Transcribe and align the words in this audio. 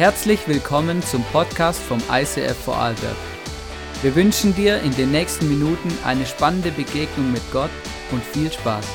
Herzlich 0.00 0.48
willkommen 0.48 1.02
zum 1.02 1.22
Podcast 1.24 1.78
vom 1.78 1.98
ICF 2.10 2.56
Vorarlberg. 2.64 3.18
Wir 4.00 4.16
wünschen 4.16 4.54
dir 4.54 4.80
in 4.80 4.92
den 4.92 5.10
nächsten 5.10 5.46
Minuten 5.46 5.90
eine 6.06 6.24
spannende 6.24 6.70
Begegnung 6.70 7.30
mit 7.30 7.42
Gott 7.52 7.68
und 8.10 8.24
viel 8.24 8.50
Spaß. 8.50 8.88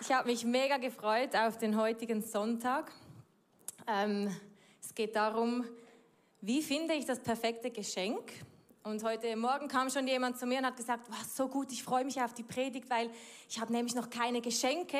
Ich 0.00 0.12
habe 0.12 0.28
mich 0.28 0.44
mega 0.44 0.78
gefreut 0.78 1.36
auf 1.36 1.58
den 1.58 1.80
heutigen 1.80 2.22
Sonntag. 2.22 2.90
Ähm, 3.86 4.34
es 4.82 4.92
geht 4.96 5.14
darum, 5.14 5.64
wie 6.40 6.60
finde 6.60 6.94
ich 6.94 7.06
das 7.06 7.20
perfekte 7.20 7.70
Geschenk? 7.70 8.32
Und 8.86 9.02
heute 9.02 9.34
Morgen 9.34 9.66
kam 9.66 9.90
schon 9.90 10.06
jemand 10.06 10.38
zu 10.38 10.46
mir 10.46 10.58
und 10.58 10.66
hat 10.66 10.76
gesagt, 10.76 11.10
was 11.10 11.34
so 11.34 11.48
gut, 11.48 11.72
ich 11.72 11.82
freue 11.82 12.04
mich 12.04 12.22
auf 12.22 12.34
die 12.34 12.44
Predigt, 12.44 12.88
weil 12.88 13.10
ich 13.48 13.60
habe 13.60 13.72
nämlich 13.72 13.96
noch 13.96 14.08
keine 14.08 14.40
Geschenke. 14.40 14.98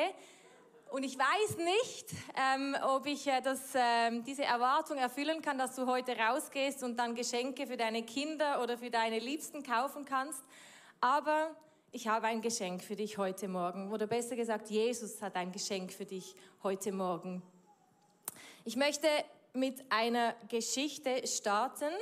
Und 0.91 1.03
ich 1.03 1.17
weiß 1.17 1.55
nicht, 1.55 2.07
ähm, 2.35 2.75
ob 2.83 3.05
ich 3.05 3.25
äh, 3.27 3.39
das, 3.39 3.73
äh, 3.75 4.19
diese 4.23 4.43
Erwartung 4.43 4.97
erfüllen 4.97 5.41
kann, 5.41 5.57
dass 5.57 5.73
du 5.77 5.85
heute 5.85 6.17
rausgehst 6.17 6.83
und 6.83 6.99
dann 6.99 7.15
Geschenke 7.15 7.65
für 7.65 7.77
deine 7.77 8.03
Kinder 8.03 8.61
oder 8.61 8.77
für 8.77 8.89
deine 8.89 9.19
Liebsten 9.19 9.63
kaufen 9.63 10.03
kannst. 10.03 10.43
Aber 10.99 11.55
ich 11.93 12.09
habe 12.09 12.27
ein 12.27 12.41
Geschenk 12.41 12.83
für 12.83 12.97
dich 12.97 13.17
heute 13.17 13.47
Morgen. 13.47 13.93
Oder 13.93 14.05
besser 14.05 14.35
gesagt, 14.35 14.69
Jesus 14.69 15.21
hat 15.21 15.37
ein 15.37 15.53
Geschenk 15.53 15.93
für 15.93 16.05
dich 16.05 16.35
heute 16.61 16.91
Morgen. 16.91 17.41
Ich 18.65 18.75
möchte 18.75 19.07
mit 19.53 19.81
einer 19.89 20.35
Geschichte 20.49 21.25
starten. 21.25 21.93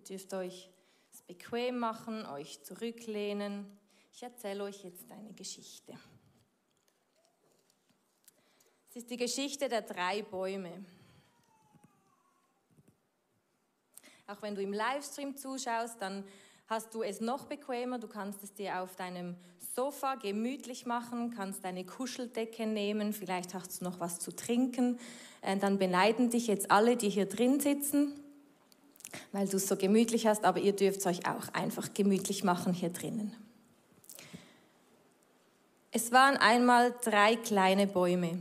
Ihr 0.00 0.16
dürft 0.16 0.32
euch 0.32 0.70
es 1.12 1.20
bequem 1.20 1.78
machen, 1.78 2.24
euch 2.24 2.62
zurücklehnen. 2.62 3.66
Ich 4.10 4.22
erzähle 4.22 4.64
euch 4.64 4.82
jetzt 4.82 5.10
eine 5.10 5.34
Geschichte. 5.34 5.92
Es 8.88 8.96
ist 8.96 9.10
die 9.10 9.18
Geschichte 9.18 9.68
der 9.68 9.82
drei 9.82 10.22
Bäume. 10.22 10.86
Auch 14.26 14.40
wenn 14.40 14.54
du 14.54 14.62
im 14.62 14.72
Livestream 14.72 15.36
zuschaust, 15.36 16.00
dann 16.00 16.24
hast 16.66 16.94
du 16.94 17.02
es 17.02 17.20
noch 17.20 17.44
bequemer. 17.44 17.98
Du 17.98 18.08
kannst 18.08 18.42
es 18.42 18.54
dir 18.54 18.80
auf 18.80 18.96
deinem 18.96 19.36
Sofa 19.76 20.14
gemütlich 20.14 20.86
machen, 20.86 21.30
kannst 21.30 21.62
deine 21.62 21.84
Kuscheldecke 21.84 22.66
nehmen, 22.66 23.12
vielleicht 23.12 23.52
hast 23.52 23.80
du 23.80 23.84
noch 23.84 24.00
was 24.00 24.18
zu 24.18 24.34
trinken. 24.34 24.98
Äh, 25.42 25.58
dann 25.58 25.78
beneiden 25.78 26.30
dich 26.30 26.46
jetzt 26.46 26.70
alle, 26.70 26.96
die 26.96 27.10
hier 27.10 27.26
drin 27.26 27.60
sitzen 27.60 28.19
weil 29.32 29.48
du 29.48 29.56
es 29.56 29.68
so 29.68 29.76
gemütlich 29.76 30.26
hast, 30.26 30.44
aber 30.44 30.60
ihr 30.60 30.72
dürft 30.72 31.00
es 31.00 31.06
euch 31.06 31.26
auch 31.26 31.48
einfach 31.52 31.94
gemütlich 31.94 32.44
machen 32.44 32.72
hier 32.72 32.90
drinnen. 32.90 33.34
Es 35.92 36.12
waren 36.12 36.36
einmal 36.36 36.94
drei 37.04 37.36
kleine 37.36 37.86
Bäume. 37.86 38.38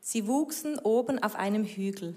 Sie 0.00 0.26
wuchsen 0.26 0.78
oben 0.80 1.22
auf 1.22 1.36
einem 1.36 1.64
Hügel. 1.64 2.16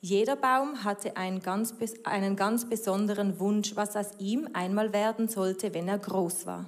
Jeder 0.00 0.36
Baum 0.36 0.84
hatte 0.84 1.16
einen 1.16 1.42
ganz, 1.42 1.74
einen 2.04 2.36
ganz 2.36 2.68
besonderen 2.68 3.38
Wunsch, 3.40 3.76
was 3.76 3.96
aus 3.96 4.10
ihm 4.18 4.48
einmal 4.52 4.92
werden 4.92 5.28
sollte, 5.28 5.74
wenn 5.74 5.88
er 5.88 5.98
groß 5.98 6.46
war. 6.46 6.66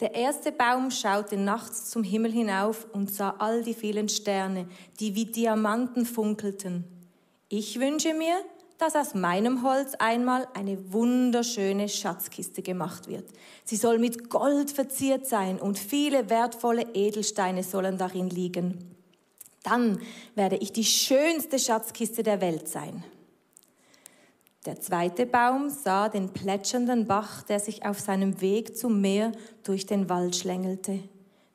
Der 0.00 0.14
erste 0.14 0.50
Baum 0.50 0.90
schaute 0.90 1.36
nachts 1.36 1.90
zum 1.90 2.02
Himmel 2.02 2.32
hinauf 2.32 2.86
und 2.92 3.12
sah 3.12 3.34
all 3.38 3.62
die 3.62 3.74
vielen 3.74 4.08
Sterne, 4.08 4.66
die 4.98 5.14
wie 5.14 5.26
Diamanten 5.26 6.06
funkelten. 6.06 6.84
Ich 7.50 7.78
wünsche 7.78 8.14
mir, 8.14 8.42
dass 8.80 8.96
aus 8.96 9.14
meinem 9.14 9.62
Holz 9.62 9.94
einmal 9.98 10.48
eine 10.54 10.92
wunderschöne 10.92 11.88
Schatzkiste 11.88 12.62
gemacht 12.62 13.08
wird. 13.08 13.28
Sie 13.64 13.76
soll 13.76 13.98
mit 13.98 14.30
Gold 14.30 14.70
verziert 14.70 15.26
sein 15.26 15.60
und 15.60 15.78
viele 15.78 16.30
wertvolle 16.30 16.86
Edelsteine 16.94 17.62
sollen 17.62 17.98
darin 17.98 18.30
liegen. 18.30 18.96
Dann 19.62 20.00
werde 20.34 20.56
ich 20.56 20.72
die 20.72 20.84
schönste 20.84 21.58
Schatzkiste 21.58 22.22
der 22.22 22.40
Welt 22.40 22.68
sein. 22.68 23.04
Der 24.66 24.80
zweite 24.80 25.26
Baum 25.26 25.70
sah 25.70 26.08
den 26.08 26.32
plätschernden 26.32 27.06
Bach, 27.06 27.42
der 27.42 27.60
sich 27.60 27.84
auf 27.84 27.98
seinem 27.98 28.40
Weg 28.40 28.76
zum 28.76 29.00
Meer 29.00 29.32
durch 29.62 29.86
den 29.86 30.08
Wald 30.08 30.36
schlängelte. 30.36 31.00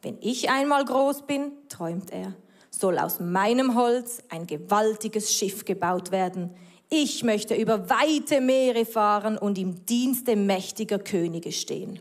Wenn 0.02 0.18
ich 0.22 0.50
einmal 0.50 0.85
groß 0.85 1.24
bin, 1.24 1.52
träumt 1.69 2.12
er, 2.12 2.34
soll 2.72 3.00
aus 3.00 3.19
meinem 3.19 3.75
Holz 3.75 4.24
ein 4.30 4.47
gewaltiges 4.47 5.34
Schiff 5.34 5.66
gebaut 5.66 6.12
werden. 6.12 6.52
Ich 6.98 7.26
möchte 7.26 7.56
über 7.56 7.90
weite 7.90 8.40
Meere 8.40 8.86
fahren 8.86 9.38
und 9.38 9.58
im 9.58 9.86
Dienste 9.86 10.38
mächtiger 10.38 10.98
Könige 10.98 11.52
stehen. 11.52 12.00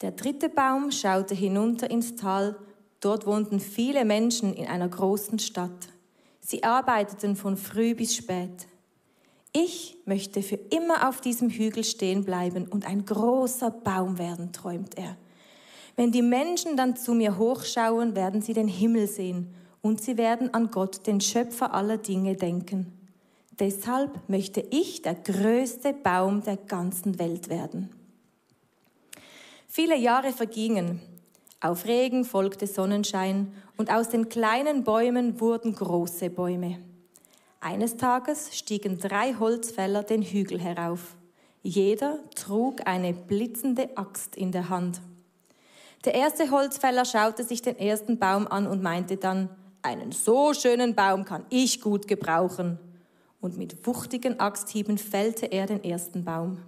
Der 0.00 0.12
dritte 0.12 0.48
Baum 0.48 0.92
schaute 0.92 1.34
hinunter 1.34 1.90
ins 1.90 2.14
Tal. 2.14 2.54
Dort 3.00 3.26
wohnten 3.26 3.58
viele 3.58 4.04
Menschen 4.04 4.54
in 4.54 4.68
einer 4.68 4.88
großen 4.88 5.40
Stadt. 5.40 5.88
Sie 6.38 6.62
arbeiteten 6.62 7.34
von 7.34 7.56
früh 7.56 7.96
bis 7.96 8.14
spät. 8.14 8.68
Ich 9.52 9.96
möchte 10.04 10.40
für 10.40 10.60
immer 10.70 11.08
auf 11.08 11.20
diesem 11.20 11.50
Hügel 11.50 11.82
stehen 11.82 12.24
bleiben 12.24 12.68
und 12.68 12.86
ein 12.86 13.04
großer 13.04 13.72
Baum 13.72 14.20
werden, 14.20 14.52
träumt 14.52 14.96
er. 14.96 15.16
Wenn 15.96 16.12
die 16.12 16.22
Menschen 16.22 16.76
dann 16.76 16.94
zu 16.94 17.12
mir 17.12 17.38
hochschauen, 17.38 18.14
werden 18.14 18.40
sie 18.40 18.52
den 18.52 18.68
Himmel 18.68 19.08
sehen 19.08 19.52
und 19.84 20.00
sie 20.00 20.16
werden 20.16 20.54
an 20.54 20.70
Gott, 20.70 21.06
den 21.06 21.20
Schöpfer 21.20 21.74
aller 21.74 21.98
Dinge, 21.98 22.36
denken. 22.36 22.90
Deshalb 23.58 24.18
möchte 24.30 24.64
ich 24.70 25.02
der 25.02 25.14
größte 25.14 25.92
Baum 25.92 26.42
der 26.42 26.56
ganzen 26.56 27.18
Welt 27.18 27.50
werden. 27.50 27.90
Viele 29.68 29.98
Jahre 29.98 30.32
vergingen. 30.32 31.02
Auf 31.60 31.84
Regen 31.84 32.24
folgte 32.24 32.66
Sonnenschein 32.66 33.52
und 33.76 33.92
aus 33.92 34.08
den 34.08 34.30
kleinen 34.30 34.84
Bäumen 34.84 35.38
wurden 35.38 35.74
große 35.74 36.30
Bäume. 36.30 36.78
Eines 37.60 37.98
Tages 37.98 38.56
stiegen 38.56 38.98
drei 38.98 39.34
Holzfäller 39.34 40.02
den 40.02 40.22
Hügel 40.22 40.58
herauf. 40.58 41.14
Jeder 41.62 42.20
trug 42.34 42.86
eine 42.86 43.12
blitzende 43.12 43.98
Axt 43.98 44.34
in 44.34 44.50
der 44.50 44.70
Hand. 44.70 45.02
Der 46.06 46.14
erste 46.14 46.50
Holzfäller 46.50 47.04
schaute 47.04 47.44
sich 47.44 47.60
den 47.60 47.78
ersten 47.78 48.18
Baum 48.18 48.46
an 48.46 48.66
und 48.66 48.82
meinte 48.82 49.18
dann, 49.18 49.50
einen 49.84 50.12
so 50.12 50.54
schönen 50.54 50.94
Baum 50.94 51.24
kann 51.24 51.44
ich 51.50 51.80
gut 51.80 52.08
gebrauchen. 52.08 52.78
Und 53.40 53.58
mit 53.58 53.86
wuchtigen 53.86 54.40
Axthieben 54.40 54.96
fällte 54.96 55.46
er 55.46 55.66
den 55.66 55.84
ersten 55.84 56.24
Baum. 56.24 56.58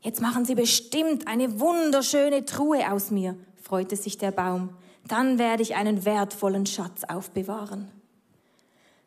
Jetzt 0.00 0.20
machen 0.20 0.44
Sie 0.44 0.54
bestimmt 0.54 1.26
eine 1.26 1.58
wunderschöne 1.58 2.44
Truhe 2.44 2.90
aus 2.92 3.10
mir, 3.10 3.36
freute 3.60 3.96
sich 3.96 4.16
der 4.16 4.30
Baum. 4.30 4.70
Dann 5.08 5.38
werde 5.38 5.62
ich 5.62 5.74
einen 5.74 6.04
wertvollen 6.04 6.66
Schatz 6.66 7.02
aufbewahren. 7.02 7.90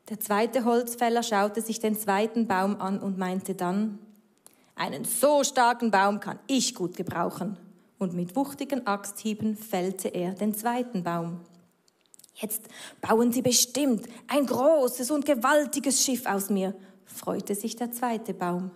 Der 0.09 0.19
zweite 0.19 0.66
Holzfäller 0.66 1.23
schaute 1.23 1.62
sich 1.62 1.79
den 1.79 1.97
zweiten 1.97 2.47
Baum 2.47 2.81
an 2.81 3.00
und 3.00 3.18
meinte 3.18 3.56
dann, 3.56 4.00
einen 4.75 5.06
so 5.06 5.45
starken 5.45 5.91
Baum 5.91 6.19
kann 6.19 6.39
ich 6.47 6.75
gut 6.75 6.97
gebrauchen. 6.97 7.57
Und 7.97 8.13
mit 8.13 8.35
wuchtigen 8.35 8.88
Axthieben 8.88 9.56
fällte 9.56 10.09
er 10.09 10.33
den 10.33 10.56
zweiten 10.56 11.03
Baum. 11.03 11.39
Jetzt 12.41 12.63
bauen 13.02 13.31
Sie 13.31 13.44
bestimmt 13.44 14.07
ein 14.28 14.47
großes 14.47 15.12
und 15.12 15.25
gewaltiges 15.25 16.03
Schiff 16.03 16.25
aus 16.25 16.50
mir, 16.50 16.74
freute 17.06 17.53
sich 17.53 17.75
der 17.75 17.91
zweite 17.91 18.34
Baum. 18.34 18.72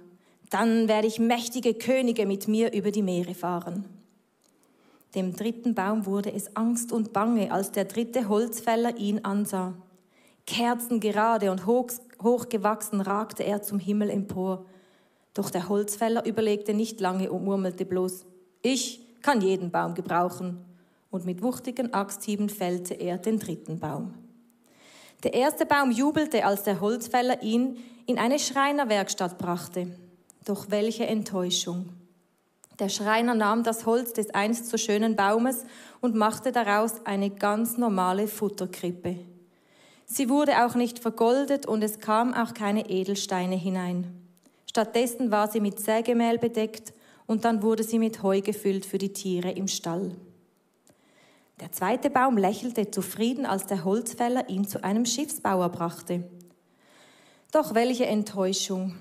Dann 0.51 0.87
werde 0.87 1.07
ich 1.07 1.17
mächtige 1.17 1.73
Könige 1.73 2.27
mit 2.27 2.47
mir 2.47 2.71
über 2.73 2.91
die 2.91 3.01
Meere 3.01 3.33
fahren. 3.33 3.85
Dem 5.15 5.35
dritten 5.35 5.73
Baum 5.73 6.05
wurde 6.05 6.31
es 6.31 6.55
Angst 6.55 6.91
und 6.91 7.11
Bange, 7.11 7.51
als 7.51 7.71
der 7.71 7.85
dritte 7.85 8.29
Holzfäller 8.29 8.97
ihn 8.97 9.25
ansah. 9.25 9.73
Kerzengerade 10.45 11.49
und 11.49 11.66
hoch, 11.66 11.87
hochgewachsen 12.22 13.01
ragte 13.01 13.43
er 13.43 13.63
zum 13.63 13.79
Himmel 13.79 14.11
empor. 14.11 14.66
Doch 15.34 15.49
der 15.49 15.69
Holzfäller 15.69 16.23
überlegte 16.25 16.75
nicht 16.75 16.99
lange 16.99 17.31
und 17.31 17.43
murmelte 17.43 17.85
bloß, 17.85 18.25
ich 18.61 19.01
kann 19.23 19.41
jeden 19.41 19.72
Baum 19.72 19.95
gebrauchen 19.95 20.63
und 21.16 21.26
mit 21.26 21.41
wuchtigen 21.41 21.94
Axthieben 21.94 22.50
fällte 22.50 22.94
er 22.94 23.17
den 23.17 23.40
dritten 23.40 23.79
Baum. 23.79 24.14
Der 25.23 25.34
erste 25.34 25.66
Baum 25.66 25.90
jubelte, 25.90 26.46
als 26.46 26.64
der 26.64 26.82
Holzfäller 26.82 27.41
ihn 27.41 27.78
in 28.06 28.20
eine 28.20 28.38
Schreinerwerkstatt 28.38 29.38
brachte. 29.38 29.88
Doch 30.44 30.70
welche 30.70 31.08
Enttäuschung. 31.08 31.90
Der 32.79 32.90
Schreiner 32.90 33.34
nahm 33.34 33.64
das 33.64 33.85
Holz 33.85 34.12
des 34.12 34.32
einst 34.32 34.67
so 34.67 34.78
schönen 34.78 35.16
Baumes 35.16 35.64
und 36.02 36.16
machte 36.16 36.52
daraus 36.52 37.06
eine 37.06 37.29
ganz 37.29 37.78
normale 37.78 38.28
Futterkrippe. 38.28 39.17
Sie 40.06 40.29
wurde 40.29 40.66
auch 40.66 40.76
nicht 40.76 41.00
vergoldet 41.00 41.66
und 41.66 41.82
es 41.82 42.00
kam 42.00 42.34
auch 42.34 42.53
keine 42.53 42.90
Edelsteine 42.90 43.56
hinein. 43.56 44.22
Stattdessen 44.70 45.32
war 45.32 45.50
sie 45.50 45.62
mit 45.62 45.79
Sägemehl 45.79 46.38
bedeckt 46.38 46.94
und 47.26 47.46
dann 47.46 47.64
wurde 47.64 47.84
sie 47.84 48.00
mit 48.00 48.22
Heu 48.22 48.41
gefüllt 48.41 48.85
für 48.85 48.97
die 48.97 49.14
Tiere 49.14 49.52
im 49.52 49.70
Stall. 49.70 50.12
Der 51.61 51.72
zweite 51.72 52.09
Baum 52.09 52.37
lächelte 52.37 52.91
zufrieden, 52.91 53.46
als 53.46 53.66
der 53.66 53.85
Holzfäller 53.85 54.49
ihn 54.49 54.67
zu 54.67 54.84
einem 54.84 55.05
Schiffsbauer 55.05 55.69
brachte. 55.69 56.23
Doch 57.52 57.73
welche 57.73 58.05
Enttäuschung. 58.05 58.96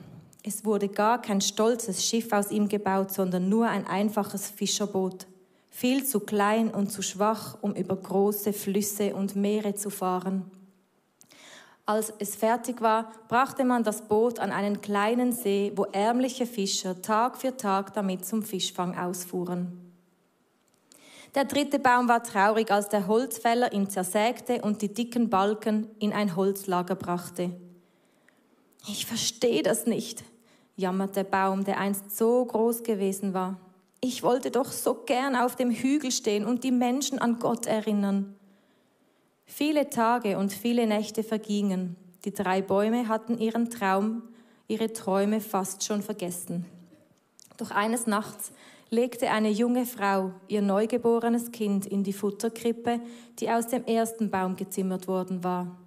Es 0.45 0.65
wurde 0.65 0.89
gar 0.89 1.21
kein 1.21 1.41
stolzes 1.41 2.05
Schiff 2.05 2.33
aus 2.33 2.53
ihm 2.53 2.69
gebaut, 2.69 3.11
sondern 3.13 3.49
nur 3.49 3.69
ein 3.69 3.87
einfaches 3.87 4.49
Fischerboot. 4.49 5.27
Viel 5.71 6.05
zu 6.05 6.21
klein 6.21 6.71
und 6.71 6.93
zu 6.93 7.03
schwach, 7.03 7.59
um 7.61 7.75
über 7.75 7.97
große 7.97 8.53
Flüsse 8.53 9.15
und 9.15 9.35
Meere 9.35 9.75
zu 9.75 9.91
fahren. 9.91 10.49
Als 11.87 12.13
es 12.19 12.37
fertig 12.37 12.81
war, 12.81 13.11
brachte 13.29 13.65
man 13.65 13.83
das 13.83 14.03
Boot 14.03 14.39
an 14.39 14.53
einen 14.53 14.81
kleinen 14.81 15.33
See, 15.33 15.73
wo 15.75 15.85
ärmliche 15.87 16.47
Fischer 16.47 17.03
Tag 17.03 17.37
für 17.37 17.57
Tag 17.57 17.93
damit 17.95 18.25
zum 18.25 18.43
Fischfang 18.43 18.97
ausfuhren. 18.97 19.84
Der 21.35 21.45
dritte 21.45 21.81
Baum 21.81 22.09
war 22.09 22.23
traurig, 22.23 22.71
als 22.71 22.89
der 22.89 23.09
Holzfäller 23.09 23.73
ihn 23.73 23.91
zersägte 23.91 24.63
und 24.63 24.83
die 24.83 24.95
dicken 24.95 25.31
Balken 25.31 25.89
in 25.99 26.13
ein 26.13 26.37
Holzlager 26.37 26.95
brachte. 26.95 27.51
Ich 28.87 29.07
verstehe 29.07 29.63
das 29.63 29.87
nicht, 29.87 30.23
jammert 30.77 31.17
der 31.17 31.25
Baum, 31.25 31.65
der 31.65 31.79
einst 31.79 32.17
so 32.17 32.45
groß 32.45 32.85
gewesen 32.85 33.35
war. 33.35 33.59
Ich 34.01 34.23
wollte 34.23 34.51
doch 34.51 34.71
so 34.71 34.95
gern 34.95 35.35
auf 35.35 35.57
dem 35.57 35.71
Hügel 35.71 36.13
stehen 36.13 36.45
und 36.45 36.63
die 36.63 36.71
Menschen 36.71 37.19
an 37.19 37.39
Gott 37.41 37.67
erinnern. 37.67 38.37
Viele 39.47 39.91
Tage 39.91 40.39
und 40.39 40.53
viele 40.53 40.87
Nächte 40.87 41.23
vergingen. 41.25 41.97
Die 42.25 42.33
drei 42.33 42.63
Bäume 42.63 43.09
hatten 43.09 43.39
ihren 43.39 43.71
Traum, 43.71 44.23
ihre 44.69 44.93
Träume 44.93 45.41
fast 45.41 45.85
schon 45.85 46.03
vergessen. 46.03 46.67
Doch 47.57 47.71
eines 47.71 48.07
Nachts 48.07 48.53
legte 48.91 49.31
eine 49.31 49.51
junge 49.51 49.87
Frau 49.87 50.33
ihr 50.49 50.63
neugeborenes 50.63 51.51
Kind 51.51 51.87
in 51.87 52.05
die 52.05 52.13
Futterkrippe, 52.13 53.01
die 53.39 53.51
aus 53.51 53.69
dem 53.69 53.85
ersten 53.85 54.31
Baum 54.31 54.57
gezimmert 54.57 55.09
worden 55.09 55.43
war. 55.43 55.79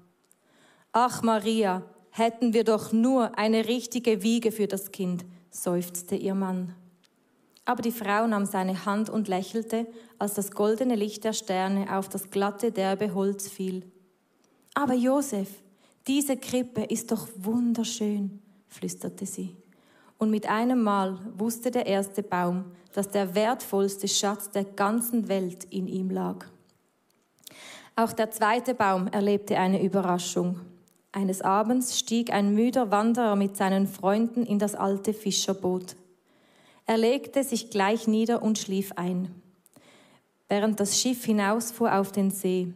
Ach 0.91 1.21
Maria, 1.21 1.83
hätten 2.11 2.53
wir 2.53 2.63
doch 2.63 2.91
nur 2.91 3.37
eine 3.37 3.67
richtige 3.67 4.23
Wiege 4.23 4.51
für 4.51 4.67
das 4.67 4.91
Kind, 4.91 5.25
seufzte 5.51 6.15
ihr 6.15 6.35
Mann. 6.35 6.73
Aber 7.65 7.81
die 7.81 7.91
Frau 7.91 8.25
nahm 8.27 8.45
seine 8.45 8.85
Hand 8.85 9.09
und 9.09 9.27
lächelte, 9.27 9.87
als 10.17 10.33
das 10.33 10.51
goldene 10.51 10.95
Licht 10.95 11.23
der 11.23 11.33
Sterne 11.33 11.97
auf 11.97 12.09
das 12.09 12.29
glatte, 12.29 12.71
derbe 12.71 13.13
Holz 13.13 13.49
fiel. 13.49 13.83
Aber 14.73 14.93
Josef, 14.93 15.49
diese 16.07 16.37
Krippe 16.37 16.83
ist 16.83 17.11
doch 17.11 17.27
wunderschön, 17.35 18.41
flüsterte 18.67 19.25
sie 19.25 19.57
und 20.17 20.29
mit 20.29 20.47
einem 20.49 20.81
Mal 20.83 21.19
wusste 21.37 21.71
der 21.71 21.85
erste 21.85 22.23
Baum, 22.23 22.65
dass 22.93 23.09
der 23.09 23.35
wertvollste 23.35 24.07
Schatz 24.07 24.49
der 24.49 24.63
ganzen 24.63 25.27
Welt 25.27 25.65
in 25.65 25.87
ihm 25.87 26.09
lag. 26.09 26.45
Auch 27.95 28.13
der 28.13 28.31
zweite 28.31 28.73
Baum 28.73 29.07
erlebte 29.07 29.57
eine 29.57 29.83
Überraschung. 29.83 30.59
Eines 31.11 31.41
Abends 31.41 31.97
stieg 31.97 32.31
ein 32.31 32.53
müder 32.53 32.91
Wanderer 32.91 33.35
mit 33.35 33.57
seinen 33.57 33.87
Freunden 33.87 34.45
in 34.45 34.59
das 34.59 34.75
alte 34.75 35.13
Fischerboot. 35.13 35.95
Er 36.85 36.97
legte 36.97 37.43
sich 37.43 37.69
gleich 37.69 38.07
nieder 38.07 38.43
und 38.43 38.57
schlief 38.57 38.93
ein, 38.95 39.33
während 40.47 40.79
das 40.79 41.01
Schiff 41.01 41.25
hinausfuhr 41.25 41.95
auf 41.95 42.11
den 42.11 42.31
See. 42.31 42.73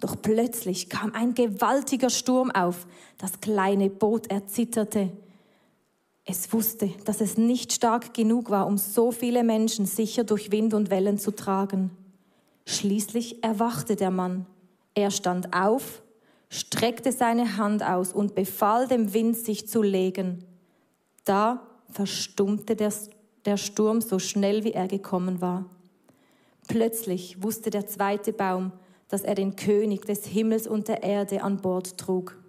Doch 0.00 0.20
plötzlich 0.20 0.90
kam 0.90 1.14
ein 1.14 1.34
gewaltiger 1.34 2.10
Sturm 2.10 2.50
auf, 2.50 2.86
das 3.18 3.40
kleine 3.40 3.88
Boot 3.88 4.26
erzitterte. 4.28 5.12
Es 6.24 6.52
wusste, 6.52 6.88
dass 7.04 7.20
es 7.20 7.36
nicht 7.36 7.72
stark 7.72 8.14
genug 8.14 8.50
war, 8.50 8.66
um 8.66 8.78
so 8.78 9.10
viele 9.10 9.42
Menschen 9.42 9.86
sicher 9.86 10.24
durch 10.24 10.52
Wind 10.52 10.72
und 10.72 10.90
Wellen 10.90 11.18
zu 11.18 11.32
tragen. 11.32 11.90
Schließlich 12.64 13.42
erwachte 13.42 13.96
der 13.96 14.10
Mann. 14.10 14.46
Er 14.94 15.10
stand 15.10 15.52
auf, 15.52 16.02
streckte 16.48 17.10
seine 17.10 17.56
Hand 17.56 17.82
aus 17.82 18.12
und 18.12 18.34
befahl 18.34 18.86
dem 18.86 19.14
Wind, 19.14 19.36
sich 19.36 19.68
zu 19.68 19.82
legen. 19.82 20.44
Da 21.24 21.66
verstummte 21.90 22.76
der, 22.76 22.92
der 23.44 23.56
Sturm 23.56 24.00
so 24.00 24.18
schnell, 24.18 24.62
wie 24.62 24.72
er 24.72 24.86
gekommen 24.86 25.40
war. 25.40 25.66
Plötzlich 26.68 27.42
wusste 27.42 27.70
der 27.70 27.86
zweite 27.86 28.32
Baum, 28.32 28.72
dass 29.08 29.22
er 29.22 29.34
den 29.34 29.56
König 29.56 30.06
des 30.06 30.24
Himmels 30.24 30.66
und 30.66 30.88
der 30.88 31.02
Erde 31.02 31.42
an 31.42 31.60
Bord 31.60 31.98
trug. 31.98 32.41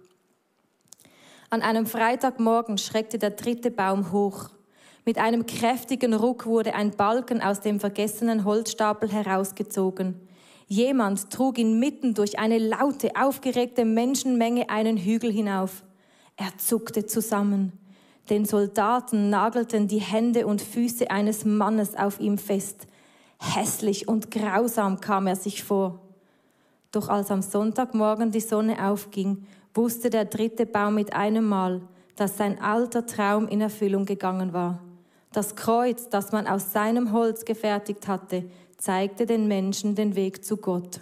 An 1.54 1.62
einem 1.62 1.86
Freitagmorgen 1.86 2.78
schreckte 2.78 3.16
der 3.16 3.30
dritte 3.30 3.70
Baum 3.70 4.10
hoch. 4.10 4.50
Mit 5.04 5.18
einem 5.18 5.46
kräftigen 5.46 6.12
Ruck 6.12 6.46
wurde 6.46 6.74
ein 6.74 6.90
Balken 6.90 7.40
aus 7.40 7.60
dem 7.60 7.78
vergessenen 7.78 8.44
Holzstapel 8.44 9.08
herausgezogen. 9.08 10.20
Jemand 10.66 11.30
trug 11.30 11.58
ihn 11.58 11.78
mitten 11.78 12.12
durch 12.14 12.40
eine 12.40 12.58
laute, 12.58 13.12
aufgeregte 13.14 13.84
Menschenmenge 13.84 14.68
einen 14.68 14.96
Hügel 14.96 15.30
hinauf. 15.30 15.84
Er 16.34 16.58
zuckte 16.58 17.06
zusammen. 17.06 17.78
Den 18.30 18.46
Soldaten 18.46 19.30
nagelten 19.30 19.86
die 19.86 20.00
Hände 20.00 20.48
und 20.48 20.60
Füße 20.60 21.08
eines 21.08 21.44
Mannes 21.44 21.94
auf 21.94 22.18
ihm 22.18 22.36
fest. 22.36 22.88
Hässlich 23.38 24.08
und 24.08 24.32
grausam 24.32 25.00
kam 25.00 25.28
er 25.28 25.36
sich 25.36 25.62
vor. 25.62 26.00
Doch 26.90 27.08
als 27.08 27.30
am 27.30 27.42
Sonntagmorgen 27.42 28.32
die 28.32 28.40
Sonne 28.40 28.84
aufging, 28.88 29.46
wusste 29.74 30.08
der 30.08 30.24
dritte 30.24 30.66
Baum 30.66 30.94
mit 30.94 31.12
einem 31.12 31.46
Mal, 31.46 31.82
dass 32.16 32.36
sein 32.36 32.60
alter 32.60 33.06
Traum 33.06 33.48
in 33.48 33.60
Erfüllung 33.60 34.06
gegangen 34.06 34.52
war. 34.52 34.80
Das 35.32 35.56
Kreuz, 35.56 36.08
das 36.08 36.30
man 36.30 36.46
aus 36.46 36.72
seinem 36.72 37.12
Holz 37.12 37.44
gefertigt 37.44 38.06
hatte, 38.06 38.44
zeigte 38.78 39.26
den 39.26 39.48
Menschen 39.48 39.96
den 39.96 40.14
Weg 40.14 40.44
zu 40.44 40.56
Gott. 40.56 41.00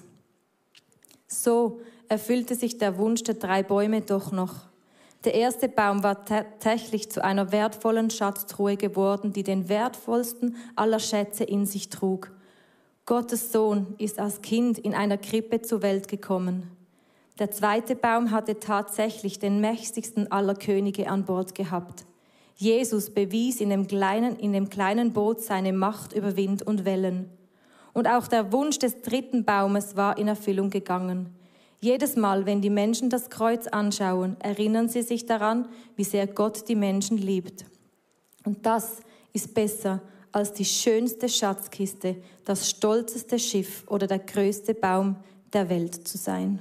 So 1.26 1.80
erfüllte 2.08 2.54
sich 2.54 2.78
der 2.78 2.96
Wunsch 2.98 3.22
der 3.22 3.34
drei 3.34 3.62
Bäume 3.62 4.00
doch 4.00 4.32
noch. 4.32 4.54
Der 5.24 5.34
erste 5.34 5.68
Baum 5.68 6.02
war 6.02 6.24
tatsächlich 6.24 7.10
zu 7.10 7.22
einer 7.22 7.52
wertvollen 7.52 8.10
Schatztruhe 8.10 8.76
geworden, 8.76 9.32
die 9.32 9.44
den 9.44 9.68
wertvollsten 9.68 10.56
aller 10.74 10.98
Schätze 10.98 11.44
in 11.44 11.64
sich 11.64 11.90
trug. 11.90 12.32
Gottes 13.06 13.52
Sohn 13.52 13.94
ist 13.98 14.18
als 14.18 14.42
Kind 14.42 14.78
in 14.78 14.94
einer 14.94 15.18
Krippe 15.18 15.62
zur 15.62 15.82
Welt 15.82 16.08
gekommen. 16.08 16.70
Der 17.38 17.50
zweite 17.50 17.96
Baum 17.96 18.30
hatte 18.30 18.60
tatsächlich 18.60 19.38
den 19.38 19.60
mächtigsten 19.60 20.30
aller 20.30 20.54
Könige 20.54 21.08
an 21.08 21.24
Bord 21.24 21.54
gehabt. 21.54 22.04
Jesus 22.56 23.10
bewies 23.10 23.60
in 23.60 23.70
dem 23.70 23.86
kleinen, 23.86 24.36
in 24.36 24.52
dem 24.52 24.68
kleinen 24.68 25.12
Boot 25.12 25.40
seine 25.40 25.72
Macht 25.72 26.12
über 26.12 26.36
Wind 26.36 26.62
und 26.62 26.84
Wellen. 26.84 27.30
Und 27.94 28.06
auch 28.06 28.28
der 28.28 28.52
Wunsch 28.52 28.78
des 28.78 29.02
dritten 29.02 29.44
Baumes 29.44 29.96
war 29.96 30.18
in 30.18 30.28
Erfüllung 30.28 30.70
gegangen. 30.70 31.34
Jedes 31.80 32.14
Mal, 32.14 32.46
wenn 32.46 32.60
die 32.60 32.70
Menschen 32.70 33.10
das 33.10 33.28
Kreuz 33.28 33.66
anschauen, 33.66 34.36
erinnern 34.38 34.88
sie 34.88 35.02
sich 35.02 35.26
daran, 35.26 35.68
wie 35.96 36.04
sehr 36.04 36.26
Gott 36.26 36.68
die 36.68 36.76
Menschen 36.76 37.18
liebt. 37.18 37.64
Und 38.44 38.64
das 38.64 39.00
ist 39.32 39.54
besser 39.54 40.00
als 40.30 40.52
die 40.52 40.64
schönste 40.64 41.28
Schatzkiste, 41.28 42.16
das 42.44 42.70
stolzeste 42.70 43.38
Schiff 43.38 43.84
oder 43.88 44.06
der 44.06 44.20
größte 44.20 44.74
Baum 44.74 45.16
der 45.52 45.68
Welt 45.68 46.06
zu 46.06 46.16
sein. 46.16 46.60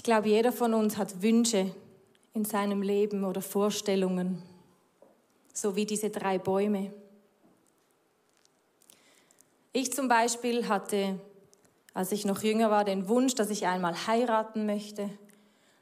Ich 0.00 0.04
glaube, 0.04 0.30
jeder 0.30 0.50
von 0.50 0.72
uns 0.72 0.96
hat 0.96 1.20
Wünsche 1.20 1.74
in 2.32 2.46
seinem 2.46 2.80
Leben 2.80 3.22
oder 3.22 3.42
Vorstellungen, 3.42 4.40
so 5.52 5.76
wie 5.76 5.84
diese 5.84 6.08
drei 6.08 6.38
Bäume. 6.38 6.90
Ich 9.74 9.92
zum 9.92 10.08
Beispiel 10.08 10.68
hatte, 10.70 11.20
als 11.92 12.12
ich 12.12 12.24
noch 12.24 12.42
jünger 12.42 12.70
war, 12.70 12.86
den 12.86 13.08
Wunsch, 13.08 13.34
dass 13.34 13.50
ich 13.50 13.66
einmal 13.66 14.06
heiraten 14.06 14.64
möchte, 14.64 15.10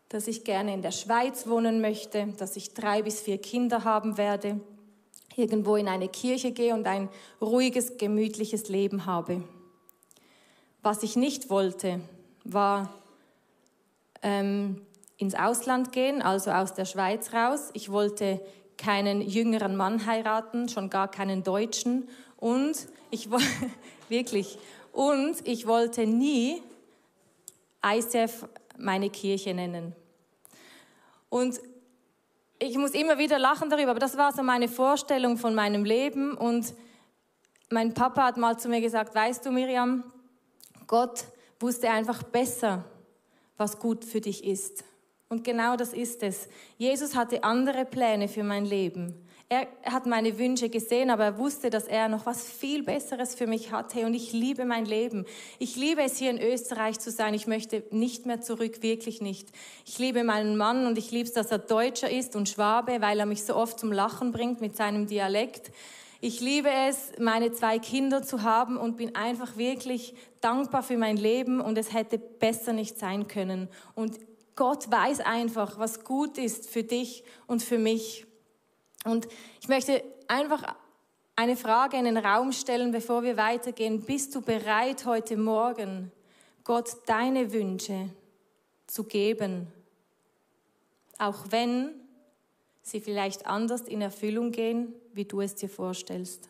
dass 0.08 0.26
ich 0.26 0.42
gerne 0.42 0.74
in 0.74 0.82
der 0.82 0.90
Schweiz 0.90 1.46
wohnen 1.46 1.80
möchte, 1.80 2.34
dass 2.38 2.56
ich 2.56 2.74
drei 2.74 3.02
bis 3.02 3.20
vier 3.20 3.38
Kinder 3.38 3.84
haben 3.84 4.18
werde, 4.18 4.58
irgendwo 5.36 5.76
in 5.76 5.86
eine 5.86 6.08
Kirche 6.08 6.50
gehe 6.50 6.74
und 6.74 6.88
ein 6.88 7.08
ruhiges, 7.40 7.98
gemütliches 7.98 8.68
Leben 8.68 9.06
habe. 9.06 9.44
Was 10.82 11.04
ich 11.04 11.14
nicht 11.14 11.50
wollte, 11.50 12.00
war 12.42 12.92
ähm, 14.22 14.86
ins 15.16 15.34
Ausland 15.34 15.92
gehen, 15.92 16.22
also 16.22 16.50
aus 16.50 16.74
der 16.74 16.84
Schweiz 16.84 17.32
raus. 17.32 17.70
Ich 17.74 17.90
wollte 17.90 18.40
keinen 18.76 19.20
jüngeren 19.20 19.76
Mann 19.76 20.06
heiraten, 20.06 20.68
schon 20.68 20.88
gar 20.90 21.10
keinen 21.10 21.42
Deutschen. 21.42 22.08
Und 22.36 22.86
ich 23.10 23.28
wirklich, 24.08 24.58
und 24.92 25.36
ich 25.44 25.66
wollte 25.66 26.06
nie 26.06 26.62
ICF 27.84 28.46
meine 28.76 29.10
Kirche 29.10 29.54
nennen. 29.54 29.94
Und 31.28 31.60
ich 32.58 32.76
muss 32.78 32.92
immer 32.92 33.18
wieder 33.18 33.38
lachen 33.38 33.70
darüber, 33.70 33.90
aber 33.90 34.00
das 34.00 34.16
war 34.16 34.32
so 34.32 34.42
meine 34.42 34.68
Vorstellung 34.68 35.36
von 35.36 35.54
meinem 35.54 35.84
Leben. 35.84 36.34
Und 36.34 36.74
mein 37.70 37.94
Papa 37.94 38.24
hat 38.24 38.36
mal 38.36 38.58
zu 38.58 38.68
mir 38.68 38.80
gesagt, 38.80 39.14
weißt 39.14 39.44
du, 39.44 39.50
Miriam, 39.50 40.04
Gott 40.86 41.24
wusste 41.60 41.90
einfach 41.90 42.22
besser, 42.22 42.84
was 43.58 43.78
gut 43.78 44.04
für 44.04 44.22
dich 44.22 44.44
ist. 44.44 44.84
Und 45.28 45.44
genau 45.44 45.76
das 45.76 45.92
ist 45.92 46.22
es. 46.22 46.48
Jesus 46.78 47.14
hatte 47.14 47.44
andere 47.44 47.84
Pläne 47.84 48.28
für 48.28 48.42
mein 48.42 48.64
Leben. 48.64 49.14
Er 49.50 49.66
hat 49.86 50.04
meine 50.04 50.38
Wünsche 50.38 50.68
gesehen, 50.68 51.08
aber 51.08 51.24
er 51.24 51.38
wusste, 51.38 51.70
dass 51.70 51.88
er 51.88 52.08
noch 52.10 52.26
was 52.26 52.44
viel 52.44 52.82
Besseres 52.82 53.34
für 53.34 53.46
mich 53.46 53.72
hatte. 53.72 54.04
Und 54.04 54.12
ich 54.12 54.32
liebe 54.32 54.66
mein 54.66 54.84
Leben. 54.84 55.24
Ich 55.58 55.74
liebe 55.74 56.02
es, 56.02 56.18
hier 56.18 56.30
in 56.30 56.40
Österreich 56.40 56.98
zu 56.98 57.10
sein. 57.10 57.32
Ich 57.32 57.46
möchte 57.46 57.82
nicht 57.90 58.26
mehr 58.26 58.42
zurück, 58.42 58.82
wirklich 58.82 59.22
nicht. 59.22 59.48
Ich 59.86 59.98
liebe 59.98 60.22
meinen 60.22 60.58
Mann 60.58 60.86
und 60.86 60.98
ich 60.98 61.10
liebe 61.12 61.28
es, 61.28 61.32
dass 61.32 61.50
er 61.50 61.58
Deutscher 61.58 62.10
ist 62.10 62.36
und 62.36 62.50
Schwabe, 62.50 63.00
weil 63.00 63.18
er 63.18 63.26
mich 63.26 63.42
so 63.44 63.56
oft 63.56 63.80
zum 63.80 63.90
Lachen 63.90 64.32
bringt 64.32 64.60
mit 64.60 64.76
seinem 64.76 65.06
Dialekt. 65.06 65.70
Ich 66.20 66.40
liebe 66.40 66.68
es, 66.68 67.12
meine 67.20 67.52
zwei 67.52 67.78
Kinder 67.78 68.24
zu 68.24 68.42
haben 68.42 68.76
und 68.76 68.96
bin 68.96 69.14
einfach 69.14 69.56
wirklich 69.56 70.14
dankbar 70.40 70.82
für 70.82 70.96
mein 70.96 71.16
Leben 71.16 71.60
und 71.60 71.78
es 71.78 71.92
hätte 71.92 72.18
besser 72.18 72.72
nicht 72.72 72.98
sein 72.98 73.28
können. 73.28 73.68
Und 73.94 74.18
Gott 74.56 74.90
weiß 74.90 75.20
einfach, 75.20 75.78
was 75.78 76.02
gut 76.02 76.36
ist 76.36 76.68
für 76.68 76.82
dich 76.82 77.22
und 77.46 77.62
für 77.62 77.78
mich. 77.78 78.26
Und 79.04 79.28
ich 79.60 79.68
möchte 79.68 80.02
einfach 80.26 80.74
eine 81.36 81.56
Frage 81.56 81.96
in 81.96 82.06
den 82.06 82.16
Raum 82.16 82.50
stellen, 82.50 82.90
bevor 82.90 83.22
wir 83.22 83.36
weitergehen. 83.36 84.02
Bist 84.02 84.34
du 84.34 84.40
bereit, 84.40 85.06
heute 85.06 85.36
Morgen 85.36 86.10
Gott 86.64 86.96
deine 87.06 87.52
Wünsche 87.52 88.10
zu 88.88 89.04
geben? 89.04 89.68
Auch 91.16 91.44
wenn 91.50 91.94
sie 92.90 93.00
vielleicht 93.00 93.46
anders 93.46 93.82
in 93.82 94.00
Erfüllung 94.00 94.52
gehen, 94.52 94.94
wie 95.12 95.24
du 95.24 95.40
es 95.40 95.54
dir 95.54 95.68
vorstellst. 95.68 96.48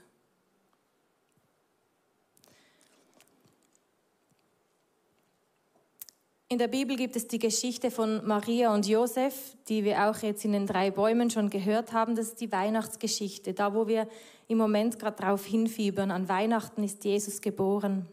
In 6.51 6.57
der 6.57 6.69
Bibel 6.69 6.97
gibt 6.97 7.15
es 7.15 7.29
die 7.29 7.39
Geschichte 7.39 7.91
von 7.91 8.27
Maria 8.27 8.73
und 8.73 8.89
Josef, 8.89 9.55
die 9.69 9.85
wir 9.85 10.09
auch 10.09 10.23
jetzt 10.23 10.47
in 10.47 10.53
den 10.53 10.67
drei 10.67 10.91
Bäumen 10.91 11.29
schon 11.29 11.51
gehört 11.51 11.93
haben. 11.93 12.17
Das 12.17 12.29
ist 12.29 12.41
die 12.41 12.51
Weihnachtsgeschichte, 12.51 13.53
da 13.53 13.75
wo 13.75 13.87
wir 13.87 14.09
im 14.47 14.57
Moment 14.57 14.99
gerade 14.99 15.23
drauf 15.23 15.45
hinfiebern. 15.45 16.11
An 16.11 16.31
Weihnachten 16.31 16.83
ist 16.83 17.05
Jesus 17.05 17.43
geboren. 17.43 18.09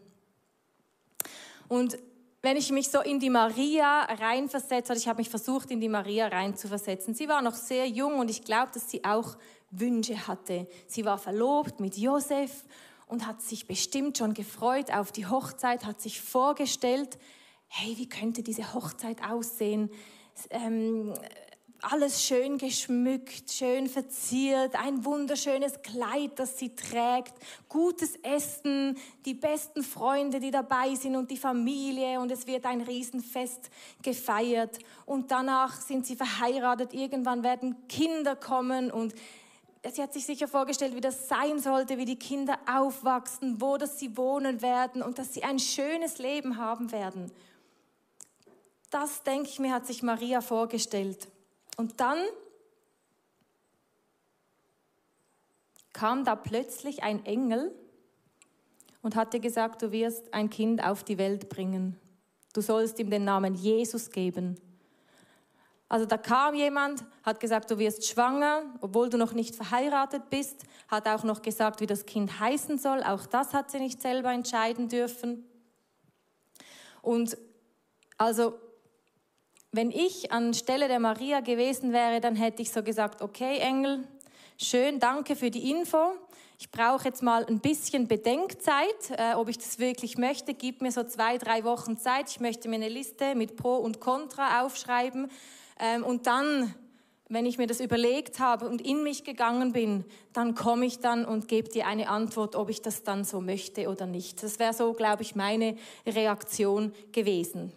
Und 1.68 1.96
wenn 2.46 2.56
ich 2.56 2.70
mich 2.70 2.90
so 2.90 3.00
in 3.00 3.18
die 3.18 3.28
Maria 3.28 4.02
reinversetze, 4.04 4.90
also 4.90 5.02
ich 5.02 5.08
habe 5.08 5.18
mich 5.18 5.28
versucht, 5.28 5.68
in 5.72 5.80
die 5.80 5.88
Maria 5.88 6.28
reinzuversetzen. 6.28 7.12
Sie 7.12 7.26
war 7.26 7.42
noch 7.42 7.56
sehr 7.56 7.88
jung 7.88 8.20
und 8.20 8.30
ich 8.30 8.44
glaube, 8.44 8.70
dass 8.72 8.88
sie 8.88 9.04
auch 9.04 9.36
Wünsche 9.72 10.28
hatte. 10.28 10.68
Sie 10.86 11.04
war 11.04 11.18
verlobt 11.18 11.80
mit 11.80 11.96
Josef 11.96 12.64
und 13.08 13.26
hat 13.26 13.42
sich 13.42 13.66
bestimmt 13.66 14.18
schon 14.18 14.32
gefreut 14.32 14.92
auf 14.92 15.10
die 15.10 15.26
Hochzeit, 15.26 15.84
hat 15.84 16.00
sich 16.00 16.20
vorgestellt, 16.20 17.18
hey, 17.66 17.98
wie 17.98 18.08
könnte 18.08 18.44
diese 18.44 18.74
Hochzeit 18.74 19.24
aussehen? 19.28 19.90
Ähm, 20.50 21.14
alles 21.92 22.24
schön 22.24 22.58
geschmückt, 22.58 23.50
schön 23.50 23.88
verziert, 23.88 24.74
ein 24.74 25.04
wunderschönes 25.04 25.82
Kleid, 25.82 26.32
das 26.36 26.58
sie 26.58 26.74
trägt, 26.74 27.34
gutes 27.68 28.16
Essen, 28.22 28.96
die 29.24 29.34
besten 29.34 29.82
Freunde, 29.82 30.40
die 30.40 30.50
dabei 30.50 30.94
sind 30.94 31.14
und 31.14 31.30
die 31.30 31.36
Familie 31.36 32.20
und 32.20 32.32
es 32.32 32.46
wird 32.46 32.66
ein 32.66 32.80
Riesenfest 32.80 33.70
gefeiert 34.02 34.78
und 35.04 35.30
danach 35.30 35.80
sind 35.80 36.06
sie 36.06 36.16
verheiratet, 36.16 36.92
irgendwann 36.92 37.42
werden 37.42 37.76
Kinder 37.88 38.34
kommen 38.34 38.90
und 38.90 39.14
sie 39.92 40.02
hat 40.02 40.12
sich 40.12 40.26
sicher 40.26 40.48
vorgestellt, 40.48 40.96
wie 40.96 41.00
das 41.00 41.28
sein 41.28 41.60
sollte, 41.60 41.98
wie 41.98 42.04
die 42.04 42.18
Kinder 42.18 42.58
aufwachsen, 42.66 43.60
wo 43.60 43.76
das 43.76 43.98
sie 43.98 44.16
wohnen 44.16 44.60
werden 44.60 45.02
und 45.02 45.18
dass 45.18 45.34
sie 45.34 45.44
ein 45.44 45.60
schönes 45.60 46.18
Leben 46.18 46.56
haben 46.56 46.90
werden. 46.90 47.30
Das, 48.90 49.22
denke 49.22 49.48
ich 49.48 49.58
mir, 49.58 49.72
hat 49.72 49.86
sich 49.86 50.02
Maria 50.02 50.40
vorgestellt. 50.40 51.28
Und 51.76 52.00
dann 52.00 52.18
kam 55.92 56.24
da 56.24 56.36
plötzlich 56.36 57.02
ein 57.02 57.24
Engel 57.24 57.74
und 59.02 59.16
hatte 59.16 59.40
gesagt, 59.40 59.82
du 59.82 59.92
wirst 59.92 60.34
ein 60.34 60.50
Kind 60.50 60.82
auf 60.82 61.04
die 61.04 61.18
Welt 61.18 61.48
bringen. 61.48 61.98
Du 62.52 62.60
sollst 62.60 62.98
ihm 62.98 63.10
den 63.10 63.24
Namen 63.24 63.54
Jesus 63.54 64.10
geben. 64.10 64.58
Also 65.88 66.04
da 66.04 66.18
kam 66.18 66.54
jemand, 66.54 67.04
hat 67.22 67.38
gesagt, 67.38 67.70
du 67.70 67.78
wirst 67.78 68.06
schwanger, 68.08 68.62
obwohl 68.80 69.08
du 69.08 69.16
noch 69.16 69.32
nicht 69.32 69.54
verheiratet 69.54 70.28
bist, 70.30 70.64
hat 70.88 71.06
auch 71.06 71.22
noch 71.22 71.42
gesagt, 71.42 71.80
wie 71.80 71.86
das 71.86 72.06
Kind 72.06 72.40
heißen 72.40 72.78
soll. 72.78 73.04
Auch 73.04 73.26
das 73.26 73.54
hat 73.54 73.70
sie 73.70 73.78
nicht 73.78 74.02
selber 74.02 74.32
entscheiden 74.32 74.88
dürfen. 74.88 75.44
Und 77.02 77.38
also 78.18 78.58
wenn 79.72 79.90
ich 79.90 80.32
anstelle 80.32 80.88
der 80.88 81.00
Maria 81.00 81.40
gewesen 81.40 81.92
wäre, 81.92 82.20
dann 82.20 82.36
hätte 82.36 82.62
ich 82.62 82.70
so 82.70 82.82
gesagt, 82.82 83.22
okay 83.22 83.58
Engel, 83.58 84.06
schön, 84.56 84.98
danke 85.00 85.36
für 85.36 85.50
die 85.50 85.70
Info. 85.70 86.12
Ich 86.58 86.70
brauche 86.70 87.04
jetzt 87.04 87.22
mal 87.22 87.44
ein 87.44 87.60
bisschen 87.60 88.08
Bedenkzeit, 88.08 89.10
äh, 89.10 89.34
ob 89.34 89.50
ich 89.50 89.58
das 89.58 89.78
wirklich 89.78 90.16
möchte. 90.16 90.54
Gib 90.54 90.80
mir 90.80 90.90
so 90.90 91.04
zwei, 91.04 91.36
drei 91.36 91.64
Wochen 91.64 91.98
Zeit. 91.98 92.30
Ich 92.30 92.40
möchte 92.40 92.68
mir 92.68 92.76
eine 92.76 92.88
Liste 92.88 93.34
mit 93.34 93.56
Pro 93.56 93.76
und 93.76 94.00
Contra 94.00 94.62
aufschreiben. 94.62 95.30
Ähm, 95.78 96.02
und 96.02 96.26
dann, 96.26 96.74
wenn 97.28 97.44
ich 97.44 97.58
mir 97.58 97.66
das 97.66 97.80
überlegt 97.80 98.40
habe 98.40 98.66
und 98.66 98.80
in 98.80 99.02
mich 99.02 99.22
gegangen 99.22 99.72
bin, 99.72 100.06
dann 100.32 100.54
komme 100.54 100.86
ich 100.86 101.00
dann 101.00 101.26
und 101.26 101.46
gebe 101.46 101.68
dir 101.68 101.86
eine 101.86 102.08
Antwort, 102.08 102.56
ob 102.56 102.70
ich 102.70 102.80
das 102.80 103.02
dann 103.02 103.24
so 103.24 103.42
möchte 103.42 103.90
oder 103.90 104.06
nicht. 104.06 104.42
Das 104.42 104.58
wäre 104.58 104.72
so, 104.72 104.94
glaube 104.94 105.24
ich, 105.24 105.34
meine 105.34 105.76
Reaktion 106.06 106.94
gewesen. 107.12 107.70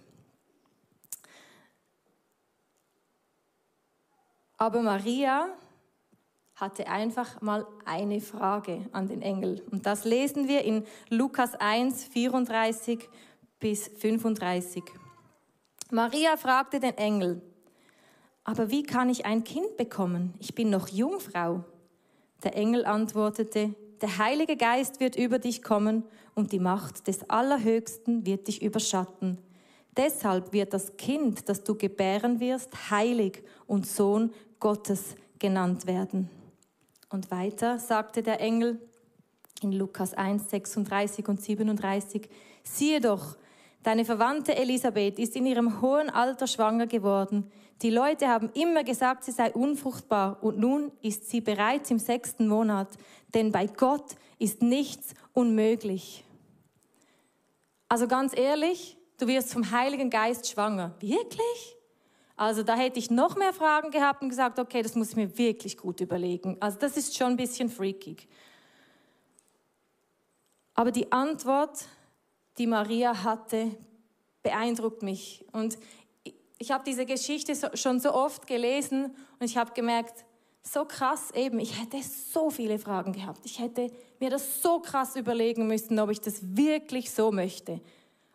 Aber 4.60 4.82
Maria 4.82 5.48
hatte 6.56 6.88
einfach 6.88 7.42
mal 7.42 7.66
eine 7.86 8.20
Frage 8.20 8.86
an 8.92 9.08
den 9.08 9.22
Engel. 9.22 9.64
Und 9.72 9.86
das 9.86 10.04
lesen 10.04 10.50
wir 10.50 10.66
in 10.66 10.84
Lukas 11.10 11.56
1, 11.56 12.04
34 12.04 13.08
bis 13.60 13.88
35. 13.88 14.84
Maria 15.92 16.36
fragte 16.36 16.82
den 16.82 16.98
Engel, 16.98 17.42
aber 18.44 18.70
wie 18.70 18.84
kann 18.84 19.10
ich 19.10 19.26
ein 19.26 19.46
Kind 19.46 19.78
bekommen? 19.78 20.34
Ich 20.40 20.54
bin 20.56 20.70
noch 20.70 20.90
Jungfrau. 20.90 21.64
Der 22.44 22.56
Engel 22.56 22.86
antwortete, 22.86 23.74
der 24.02 24.18
Heilige 24.18 24.58
Geist 24.58 25.00
wird 25.00 25.16
über 25.16 25.40
dich 25.40 25.64
kommen 25.64 26.04
und 26.36 26.52
die 26.52 26.60
Macht 26.60 27.08
des 27.08 27.30
Allerhöchsten 27.30 28.26
wird 28.26 28.48
dich 28.48 28.62
überschatten. 28.62 29.38
Deshalb 30.00 30.54
wird 30.54 30.74
das 30.74 30.96
Kind, 30.96 31.50
das 31.50 31.66
du 31.66 31.76
gebären 31.76 32.40
wirst, 32.40 32.90
heilig 32.90 33.44
und 33.68 33.86
Sohn 33.86 34.34
Gottes 34.58 35.18
genannt 35.40 35.88
werden. 35.88 36.30
Und 37.10 37.32
weiter 37.32 37.80
sagte 37.80 38.24
der 38.24 38.40
Engel 38.40 38.80
in 39.62 39.74
Lukas 39.74 40.14
1, 40.14 40.52
36 40.52 41.28
und 41.28 41.42
37, 41.42 42.30
siehe 42.64 43.02
doch, 43.02 43.36
deine 43.84 44.06
Verwandte 44.06 44.56
Elisabeth 44.56 45.20
ist 45.20 45.36
in 45.36 45.46
ihrem 45.46 45.82
hohen 45.82 46.10
Alter 46.10 46.48
schwanger 46.48 46.88
geworden. 46.88 47.52
Die 47.82 47.90
Leute 47.90 48.30
haben 48.30 48.52
immer 48.54 48.86
gesagt, 48.86 49.26
sie 49.26 49.34
sei 49.34 49.52
unfruchtbar 49.52 50.42
und 50.42 50.60
nun 50.60 50.94
ist 51.02 51.30
sie 51.30 51.42
bereits 51.42 51.92
im 51.92 52.00
sechsten 52.00 52.48
Monat, 52.48 52.88
denn 53.34 53.52
bei 53.52 53.66
Gott 53.66 54.16
ist 54.38 54.62
nichts 54.62 55.14
unmöglich. 55.34 56.24
Also 57.90 58.08
ganz 58.08 58.38
ehrlich, 58.38 58.96
du 59.20 59.28
wirst 59.28 59.54
vom 59.54 59.70
Heiligen 59.70 60.10
Geist 60.10 60.50
schwanger. 60.50 60.96
Wirklich? 61.00 61.78
Also 62.36 62.64
da 62.64 62.76
hätte 62.76 63.00
ich 63.00 63.12
noch 63.12 63.36
mehr 63.36 63.54
Fragen 63.54 63.92
gehabt 63.92 64.22
und 64.22 64.30
gesagt, 64.30 64.60
okay, 64.60 64.82
das 64.82 64.96
muss 64.96 65.10
ich 65.10 65.16
mir 65.18 65.38
wirklich 65.38 65.78
gut 65.78 66.00
überlegen. 66.00 66.58
Also 66.60 66.80
das 66.80 66.96
ist 66.98 67.16
schon 67.18 67.32
ein 67.32 67.38
bisschen 67.38 67.70
freakig. 67.70 68.28
Aber 70.74 70.92
die 70.92 71.12
Antwort, 71.12 71.86
die 72.58 72.66
Maria 72.66 73.24
hatte, 73.24 73.76
beeindruckt 74.42 75.04
mich. 75.04 75.46
Und 75.52 75.78
ich 76.58 76.72
habe 76.72 76.86
diese 76.86 77.06
Geschichte 77.06 77.54
schon 77.74 78.00
so 78.00 78.14
oft 78.14 78.48
gelesen 78.48 79.16
und 79.40 79.46
ich 79.46 79.58
habe 79.58 79.74
gemerkt, 79.74 80.24
so 80.64 80.86
krass 80.86 81.32
eben, 81.32 81.60
ich 81.60 81.80
hätte 81.80 81.98
so 82.02 82.50
viele 82.50 82.80
Fragen 82.80 83.12
gehabt. 83.12 83.42
Ich 83.46 83.60
hätte 83.60 83.92
mir 84.20 84.30
das 84.30 84.62
so 84.62 84.80
krass 84.80 85.16
überlegen 85.16 85.68
müssen, 85.68 86.00
ob 86.00 86.10
ich 86.10 86.22
das 86.22 86.56
wirklich 86.56 87.12
so 87.12 87.32
möchte. 87.32 87.82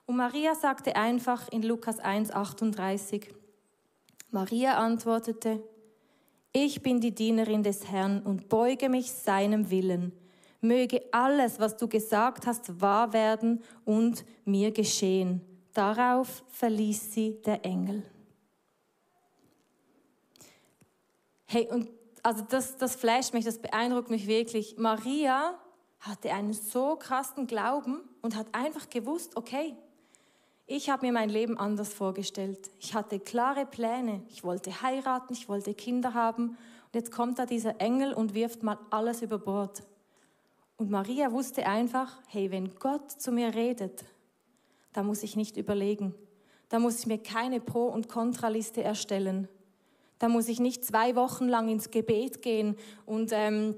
Und 0.06 0.16
Maria 0.16 0.54
sagte 0.54 0.96
einfach 0.96 1.48
in 1.48 1.62
Lukas 1.62 1.98
1, 1.98 2.30
38, 2.30 3.34
Maria 4.30 4.76
antwortete, 4.76 5.62
ich 6.52 6.82
bin 6.82 7.00
die 7.00 7.14
Dienerin 7.14 7.62
des 7.62 7.90
Herrn 7.90 8.22
und 8.22 8.48
beuge 8.48 8.88
mich 8.88 9.10
seinem 9.10 9.70
Willen. 9.70 10.12
Möge 10.60 11.02
alles, 11.10 11.58
was 11.58 11.76
du 11.76 11.88
gesagt 11.88 12.46
hast, 12.46 12.80
wahr 12.80 13.12
werden 13.12 13.62
und 13.84 14.24
mir 14.44 14.70
geschehen. 14.70 15.40
Darauf 15.72 16.44
verließ 16.48 17.12
sie 17.12 17.42
der 17.42 17.64
Engel. 17.64 18.02
Hey, 21.46 21.68
und 21.70 21.90
also 22.22 22.42
das, 22.48 22.76
das 22.76 22.96
flasht 22.96 23.34
mich, 23.34 23.44
das 23.44 23.58
beeindruckt 23.58 24.10
mich 24.10 24.26
wirklich. 24.26 24.76
Maria 24.78 25.58
hatte 26.00 26.32
einen 26.32 26.52
so 26.52 26.96
krassen 26.96 27.46
Glauben 27.46 28.00
und 28.22 28.36
hat 28.36 28.46
einfach 28.52 28.88
gewusst, 28.88 29.36
okay, 29.36 29.76
Ich 30.66 30.88
habe 30.88 31.04
mir 31.06 31.12
mein 31.12 31.28
Leben 31.28 31.58
anders 31.58 31.92
vorgestellt. 31.92 32.70
Ich 32.80 32.94
hatte 32.94 33.20
klare 33.20 33.66
Pläne. 33.66 34.22
Ich 34.30 34.44
wollte 34.44 34.80
heiraten, 34.80 35.34
ich 35.34 35.46
wollte 35.48 35.74
Kinder 35.74 36.14
haben. 36.14 36.48
Und 36.50 36.94
jetzt 36.94 37.12
kommt 37.12 37.38
da 37.38 37.44
dieser 37.44 37.80
Engel 37.82 38.14
und 38.14 38.34
wirft 38.34 38.62
mal 38.62 38.78
alles 38.90 39.20
über 39.20 39.38
Bord. 39.38 39.82
Und 40.78 40.90
Maria 40.90 41.32
wusste 41.32 41.66
einfach, 41.66 42.18
hey, 42.28 42.50
wenn 42.50 42.74
Gott 42.76 43.10
zu 43.10 43.30
mir 43.30 43.54
redet, 43.54 44.04
da 44.94 45.02
muss 45.02 45.22
ich 45.22 45.36
nicht 45.36 45.58
überlegen. 45.58 46.14
Da 46.70 46.78
muss 46.78 46.98
ich 46.98 47.06
mir 47.06 47.18
keine 47.18 47.60
Pro- 47.60 47.88
und 47.88 48.08
Kontraliste 48.08 48.82
erstellen. 48.82 49.48
Da 50.18 50.28
muss 50.28 50.48
ich 50.48 50.60
nicht 50.60 50.84
zwei 50.84 51.14
Wochen 51.14 51.46
lang 51.46 51.68
ins 51.68 51.90
Gebet 51.90 52.40
gehen 52.40 52.76
und 53.04 53.32
ähm, 53.32 53.76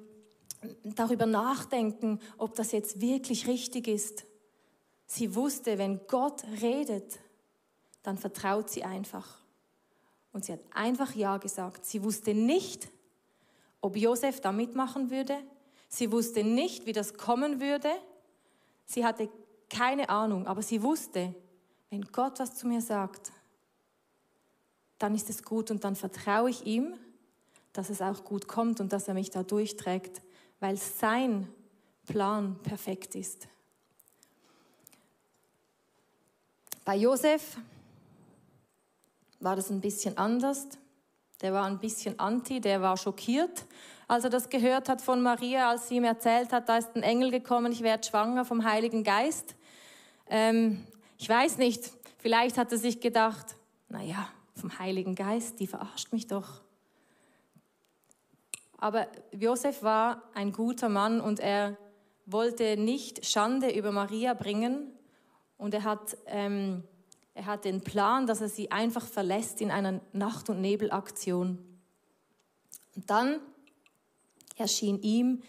darüber 0.84 1.26
nachdenken, 1.26 2.20
ob 2.38 2.54
das 2.54 2.70
jetzt 2.70 3.00
wirklich 3.00 3.48
richtig 3.48 3.88
ist. 3.88 4.24
Sie 5.06 5.34
wusste, 5.34 5.78
wenn 5.78 6.06
Gott 6.06 6.42
redet, 6.60 7.18
dann 8.02 8.18
vertraut 8.18 8.70
sie 8.70 8.84
einfach. 8.84 9.38
Und 10.32 10.44
sie 10.44 10.52
hat 10.52 10.60
einfach 10.72 11.14
Ja 11.14 11.38
gesagt. 11.38 11.86
Sie 11.86 12.02
wusste 12.02 12.34
nicht, 12.34 12.88
ob 13.80 13.96
Josef 13.96 14.40
da 14.40 14.52
mitmachen 14.52 15.10
würde. 15.10 15.38
Sie 15.88 16.10
wusste 16.10 16.44
nicht, 16.44 16.86
wie 16.86 16.92
das 16.92 17.14
kommen 17.14 17.60
würde. 17.60 17.90
Sie 18.84 19.04
hatte 19.04 19.28
keine 19.70 20.08
Ahnung, 20.08 20.46
aber 20.46 20.62
sie 20.62 20.82
wusste, 20.82 21.34
wenn 21.90 22.02
Gott 22.02 22.38
was 22.38 22.54
zu 22.54 22.66
mir 22.66 22.80
sagt, 22.80 23.32
dann 24.98 25.14
ist 25.14 25.28
es 25.30 25.42
gut 25.42 25.70
und 25.70 25.84
dann 25.84 25.96
vertraue 25.96 26.50
ich 26.50 26.66
ihm, 26.66 26.94
dass 27.72 27.90
es 27.90 28.00
auch 28.00 28.24
gut 28.24 28.48
kommt 28.48 28.80
und 28.80 28.92
dass 28.92 29.08
er 29.08 29.14
mich 29.14 29.30
da 29.30 29.42
durchträgt, 29.42 30.22
weil 30.60 30.76
sein 30.76 31.52
Plan 32.06 32.58
perfekt 32.62 33.14
ist. 33.14 33.48
Bei 36.86 36.94
Josef 36.94 37.58
war 39.40 39.56
das 39.56 39.70
ein 39.70 39.80
bisschen 39.80 40.16
anders. 40.16 40.68
Der 41.40 41.52
war 41.52 41.66
ein 41.66 41.80
bisschen 41.80 42.16
anti, 42.20 42.60
der 42.60 42.80
war 42.80 42.96
schockiert, 42.96 43.66
als 44.06 44.22
er 44.22 44.30
das 44.30 44.48
gehört 44.48 44.88
hat 44.88 45.02
von 45.02 45.20
Maria, 45.20 45.68
als 45.68 45.88
sie 45.88 45.96
ihm 45.96 46.04
erzählt 46.04 46.52
hat, 46.52 46.68
da 46.68 46.78
ist 46.78 46.94
ein 46.94 47.02
Engel 47.02 47.32
gekommen, 47.32 47.72
ich 47.72 47.82
werde 47.82 48.06
schwanger 48.06 48.44
vom 48.44 48.64
Heiligen 48.64 49.02
Geist. 49.02 49.56
Ähm, 50.28 50.86
ich 51.18 51.28
weiß 51.28 51.58
nicht, 51.58 51.90
vielleicht 52.18 52.56
hat 52.56 52.70
er 52.70 52.78
sich 52.78 53.00
gedacht, 53.00 53.56
naja, 53.88 54.28
vom 54.54 54.78
Heiligen 54.78 55.16
Geist, 55.16 55.58
die 55.58 55.66
verarscht 55.66 56.12
mich 56.12 56.28
doch. 56.28 56.62
Aber 58.78 59.08
Josef 59.32 59.82
war 59.82 60.22
ein 60.34 60.52
guter 60.52 60.88
Mann 60.88 61.20
und 61.20 61.40
er 61.40 61.76
wollte 62.26 62.76
nicht 62.76 63.26
Schande 63.26 63.76
über 63.76 63.90
Maria 63.90 64.34
bringen 64.34 64.95
und 65.58 65.74
er 65.74 65.84
hat, 65.84 66.16
ähm, 66.26 66.82
er 67.34 67.46
hat 67.46 67.64
den 67.64 67.80
Plan, 67.80 68.26
dass 68.26 68.40
er 68.40 68.48
sie 68.48 68.70
einfach 68.70 69.06
verlässt 69.06 69.60
in 69.60 69.70
einer 69.70 70.00
Nacht- 70.12 70.50
und 70.50 70.60
Nebelaktion. 70.60 71.58
Und 72.94 73.10
dann 73.10 73.40
erschien 74.56 75.00
ihm 75.02 75.42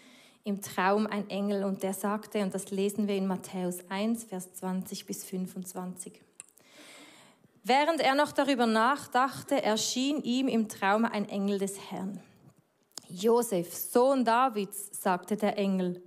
im 0.44 0.62
Traum 0.62 1.06
ein 1.06 1.28
Engel 1.28 1.64
und 1.64 1.82
der 1.82 1.92
sagte, 1.92 2.42
und 2.42 2.54
das 2.54 2.70
lesen 2.70 3.06
wir 3.06 3.16
in 3.16 3.26
Matthäus 3.26 3.78
1, 3.90 4.24
Vers 4.24 4.54
20 4.54 5.04
bis 5.04 5.24
25. 5.24 6.22
Während 7.64 8.00
er 8.00 8.14
noch 8.14 8.32
darüber 8.32 8.66
nachdachte, 8.66 9.62
erschien 9.62 10.22
ihm 10.22 10.48
im 10.48 10.68
Traum 10.68 11.04
ein 11.04 11.28
Engel 11.28 11.58
des 11.58 11.90
Herrn. 11.90 12.22
Josef, 13.08 13.74
Sohn 13.74 14.24
Davids, 14.24 14.90
sagte 15.02 15.36
der 15.36 15.58
Engel, 15.58 16.02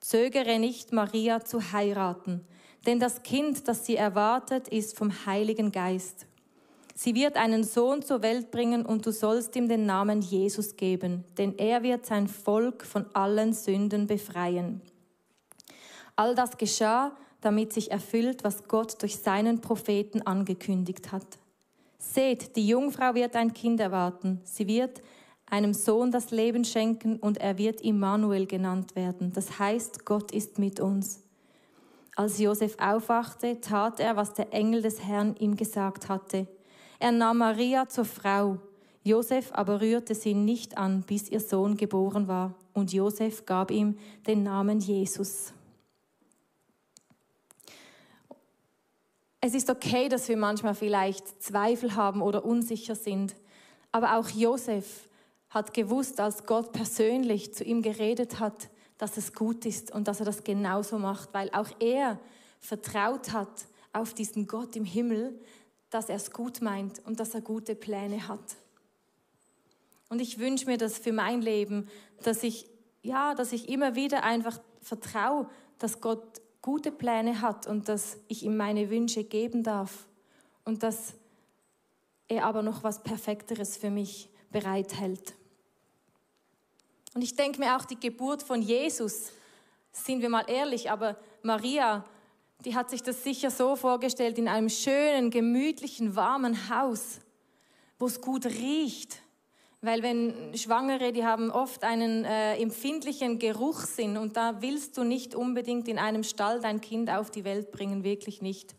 zögere 0.00 0.58
nicht, 0.58 0.92
Maria 0.92 1.42
zu 1.42 1.72
heiraten, 1.72 2.46
denn 2.86 3.00
das 3.00 3.22
Kind, 3.22 3.68
das 3.68 3.84
sie 3.84 3.96
erwartet, 3.96 4.68
ist 4.68 4.96
vom 4.96 5.26
Heiligen 5.26 5.72
Geist. 5.72 6.26
Sie 6.94 7.14
wird 7.14 7.36
einen 7.36 7.62
Sohn 7.62 8.00
zur 8.00 8.22
Welt 8.22 8.50
bringen 8.50 8.86
und 8.86 9.04
du 9.04 9.12
sollst 9.12 9.54
ihm 9.54 9.68
den 9.68 9.84
Namen 9.84 10.22
Jesus 10.22 10.76
geben, 10.76 11.24
denn 11.36 11.58
er 11.58 11.82
wird 11.82 12.06
sein 12.06 12.26
Volk 12.26 12.86
von 12.86 13.04
allen 13.12 13.52
Sünden 13.52 14.06
befreien. 14.06 14.80
All 16.14 16.34
das 16.34 16.56
geschah, 16.56 17.14
damit 17.42 17.74
sich 17.74 17.90
erfüllt, 17.90 18.44
was 18.44 18.66
Gott 18.66 19.02
durch 19.02 19.18
seinen 19.18 19.60
Propheten 19.60 20.22
angekündigt 20.22 21.12
hat. 21.12 21.26
Seht, 21.98 22.56
die 22.56 22.66
Jungfrau 22.66 23.14
wird 23.14 23.36
ein 23.36 23.52
Kind 23.52 23.78
erwarten. 23.80 24.40
Sie 24.44 24.66
wird 24.66 25.02
einem 25.44 25.74
Sohn 25.74 26.10
das 26.10 26.30
Leben 26.30 26.64
schenken 26.64 27.16
und 27.18 27.38
er 27.38 27.58
wird 27.58 27.82
Immanuel 27.82 28.46
genannt 28.46 28.96
werden. 28.96 29.32
Das 29.34 29.58
heißt, 29.58 30.06
Gott 30.06 30.32
ist 30.32 30.58
mit 30.58 30.80
uns. 30.80 31.25
Als 32.16 32.38
Josef 32.38 32.76
aufwachte, 32.80 33.60
tat 33.60 34.00
er, 34.00 34.16
was 34.16 34.32
der 34.32 34.52
Engel 34.54 34.80
des 34.80 35.02
Herrn 35.02 35.36
ihm 35.36 35.54
gesagt 35.54 36.08
hatte. 36.08 36.46
Er 36.98 37.12
nahm 37.12 37.38
Maria 37.38 37.90
zur 37.90 38.06
Frau. 38.06 38.56
Josef 39.04 39.52
aber 39.52 39.82
rührte 39.82 40.14
sie 40.14 40.32
nicht 40.32 40.78
an, 40.78 41.02
bis 41.02 41.28
ihr 41.28 41.40
Sohn 41.40 41.76
geboren 41.76 42.26
war. 42.26 42.54
Und 42.72 42.94
Josef 42.94 43.44
gab 43.44 43.70
ihm 43.70 43.98
den 44.26 44.42
Namen 44.42 44.80
Jesus. 44.80 45.52
Es 49.42 49.52
ist 49.52 49.68
okay, 49.68 50.08
dass 50.08 50.26
wir 50.28 50.38
manchmal 50.38 50.74
vielleicht 50.74 51.42
Zweifel 51.42 51.96
haben 51.96 52.22
oder 52.22 52.46
unsicher 52.46 52.94
sind. 52.94 53.36
Aber 53.92 54.16
auch 54.16 54.30
Josef 54.30 55.08
hat 55.50 55.74
gewusst, 55.74 56.18
als 56.18 56.46
Gott 56.46 56.72
persönlich 56.72 57.52
zu 57.54 57.62
ihm 57.62 57.82
geredet 57.82 58.40
hat, 58.40 58.70
dass 58.98 59.16
es 59.16 59.32
gut 59.32 59.66
ist 59.66 59.92
und 59.92 60.08
dass 60.08 60.20
er 60.20 60.26
das 60.26 60.44
genauso 60.44 60.98
macht, 60.98 61.32
weil 61.34 61.50
auch 61.50 61.68
er 61.80 62.18
vertraut 62.60 63.32
hat 63.32 63.66
auf 63.92 64.14
diesen 64.14 64.46
Gott 64.46 64.76
im 64.76 64.84
Himmel, 64.84 65.38
dass 65.90 66.08
er 66.08 66.16
es 66.16 66.30
gut 66.30 66.60
meint 66.60 67.00
und 67.04 67.20
dass 67.20 67.34
er 67.34 67.40
gute 67.40 67.74
Pläne 67.74 68.28
hat. 68.28 68.56
Und 70.08 70.20
ich 70.20 70.38
wünsche 70.38 70.66
mir 70.66 70.78
das 70.78 70.98
für 70.98 71.12
mein 71.12 71.42
Leben, 71.42 71.88
dass 72.22 72.42
ich, 72.42 72.68
ja, 73.02 73.34
dass 73.34 73.52
ich 73.52 73.68
immer 73.68 73.94
wieder 73.94 74.22
einfach 74.22 74.60
vertraue, 74.80 75.48
dass 75.78 76.00
Gott 76.00 76.40
gute 76.62 76.92
Pläne 76.92 77.40
hat 77.40 77.66
und 77.66 77.88
dass 77.88 78.18
ich 78.28 78.42
ihm 78.42 78.56
meine 78.56 78.90
Wünsche 78.90 79.24
geben 79.24 79.62
darf 79.62 80.06
und 80.64 80.82
dass 80.82 81.14
er 82.28 82.44
aber 82.44 82.62
noch 82.62 82.82
was 82.82 83.02
Perfekteres 83.02 83.76
für 83.76 83.90
mich 83.90 84.28
bereithält. 84.50 85.34
Und 87.16 87.22
ich 87.22 87.34
denke 87.34 87.58
mir 87.58 87.74
auch 87.78 87.86
die 87.86 87.98
Geburt 87.98 88.42
von 88.42 88.60
Jesus, 88.60 89.32
sind 89.90 90.20
wir 90.20 90.28
mal 90.28 90.44
ehrlich, 90.50 90.90
aber 90.90 91.16
Maria, 91.42 92.04
die 92.62 92.74
hat 92.74 92.90
sich 92.90 93.02
das 93.02 93.24
sicher 93.24 93.50
so 93.50 93.74
vorgestellt 93.74 94.36
in 94.36 94.48
einem 94.48 94.68
schönen, 94.68 95.30
gemütlichen, 95.30 96.14
warmen 96.14 96.68
Haus, 96.68 97.20
wo 97.98 98.04
es 98.04 98.20
gut 98.20 98.44
riecht, 98.44 99.22
weil 99.80 100.02
wenn 100.02 100.54
Schwangere, 100.58 101.10
die 101.10 101.24
haben 101.24 101.50
oft 101.50 101.84
einen 101.84 102.26
äh, 102.26 102.58
empfindlichen 102.58 103.38
Geruchssinn 103.38 104.18
und 104.18 104.36
da 104.36 104.60
willst 104.60 104.98
du 104.98 105.02
nicht 105.02 105.34
unbedingt 105.34 105.88
in 105.88 105.98
einem 105.98 106.22
Stall 106.22 106.60
dein 106.60 106.82
Kind 106.82 107.08
auf 107.08 107.30
die 107.30 107.44
Welt 107.44 107.72
bringen, 107.72 108.04
wirklich 108.04 108.42
nicht. 108.42 108.76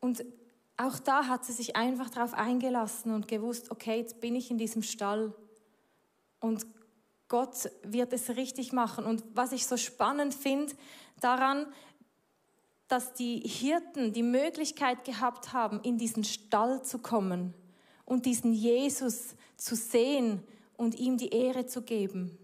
Und 0.00 0.24
auch 0.78 0.98
da 0.98 1.26
hat 1.26 1.44
sie 1.44 1.52
sich 1.52 1.76
einfach 1.76 2.08
darauf 2.08 2.32
eingelassen 2.32 3.12
und 3.12 3.28
gewusst, 3.28 3.70
okay, 3.70 3.98
jetzt 3.98 4.22
bin 4.22 4.34
ich 4.34 4.50
in 4.50 4.56
diesem 4.56 4.82
Stall 4.82 5.34
und 6.40 6.66
Gott 7.28 7.70
wird 7.82 8.12
es 8.12 8.30
richtig 8.30 8.72
machen. 8.72 9.04
Und 9.04 9.22
was 9.34 9.52
ich 9.52 9.66
so 9.66 9.76
spannend 9.76 10.34
finde 10.34 10.74
daran, 11.20 11.66
dass 12.88 13.12
die 13.12 13.40
Hirten 13.40 14.14
die 14.14 14.22
Möglichkeit 14.22 15.04
gehabt 15.04 15.52
haben, 15.52 15.80
in 15.82 15.98
diesen 15.98 16.24
Stall 16.24 16.82
zu 16.82 16.98
kommen 16.98 17.52
und 18.06 18.24
diesen 18.24 18.54
Jesus 18.54 19.34
zu 19.58 19.76
sehen 19.76 20.42
und 20.78 20.94
ihm 20.94 21.18
die 21.18 21.28
Ehre 21.28 21.66
zu 21.66 21.82
geben. 21.82 22.38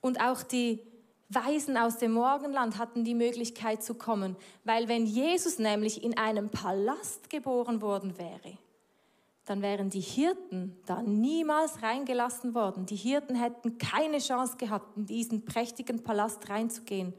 Und 0.00 0.20
auch 0.20 0.44
die 0.44 0.80
Weisen 1.28 1.76
aus 1.76 1.98
dem 1.98 2.12
Morgenland 2.12 2.78
hatten 2.78 3.02
die 3.02 3.16
Möglichkeit 3.16 3.82
zu 3.82 3.94
kommen, 3.94 4.36
weil 4.62 4.86
wenn 4.86 5.06
Jesus 5.06 5.58
nämlich 5.58 6.04
in 6.04 6.16
einem 6.16 6.50
Palast 6.50 7.28
geboren 7.30 7.80
worden 7.80 8.16
wäre, 8.16 8.56
dann 9.46 9.62
wären 9.62 9.90
die 9.90 10.00
Hirten 10.00 10.76
da 10.86 11.02
niemals 11.02 11.82
reingelassen 11.82 12.54
worden. 12.54 12.84
Die 12.84 12.96
Hirten 12.96 13.36
hätten 13.36 13.78
keine 13.78 14.18
Chance 14.18 14.56
gehabt, 14.56 14.96
in 14.96 15.06
diesen 15.06 15.44
prächtigen 15.44 16.02
Palast 16.02 16.48
reinzugehen, 16.50 17.14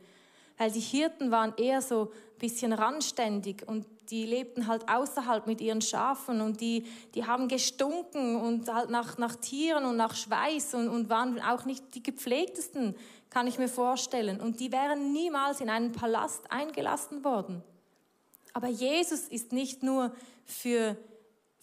weil 0.57 0.69
die 0.71 0.81
Hirten 0.81 1.31
waren 1.31 1.53
eher 1.57 1.81
so 1.81 2.11
ein 2.11 2.39
bisschen 2.39 2.73
randständig 2.73 3.65
und 3.65 3.85
die 4.09 4.25
lebten 4.25 4.67
halt 4.67 4.89
außerhalb 4.89 5.47
mit 5.47 5.61
ihren 5.61 5.81
Schafen 5.81 6.41
und 6.41 6.59
die, 6.59 6.85
die 7.15 7.25
haben 7.25 7.47
gestunken 7.47 8.35
und 8.35 8.71
halt 8.73 8.89
nach, 8.89 9.17
nach 9.17 9.35
Tieren 9.35 9.85
und 9.85 9.97
nach 9.97 10.15
Schweiß 10.15 10.73
und, 10.75 10.89
und 10.89 11.09
waren 11.09 11.41
auch 11.41 11.65
nicht 11.65 11.95
die 11.95 12.03
gepflegtesten, 12.03 12.95
kann 13.29 13.47
ich 13.47 13.57
mir 13.57 13.67
vorstellen. 13.67 14.39
Und 14.39 14.59
die 14.59 14.71
wären 14.71 15.11
niemals 15.11 15.61
in 15.61 15.69
einen 15.69 15.91
Palast 15.91 16.51
eingelassen 16.51 17.23
worden. 17.23 17.63
Aber 18.53 18.67
Jesus 18.67 19.27
ist 19.27 19.51
nicht 19.51 19.83
nur 19.83 20.13
für, 20.45 20.97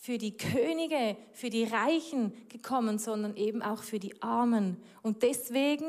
für 0.05 0.19
die 0.19 0.37
Könige, 0.37 1.17
für 1.33 1.49
die 1.49 1.65
Reichen 1.65 2.35
gekommen, 2.51 2.99
sondern 2.99 3.37
eben 3.37 3.63
auch 3.63 3.83
für 3.83 3.99
die 3.99 4.21
Armen. 4.21 4.77
Und 5.01 5.23
deswegen 5.23 5.87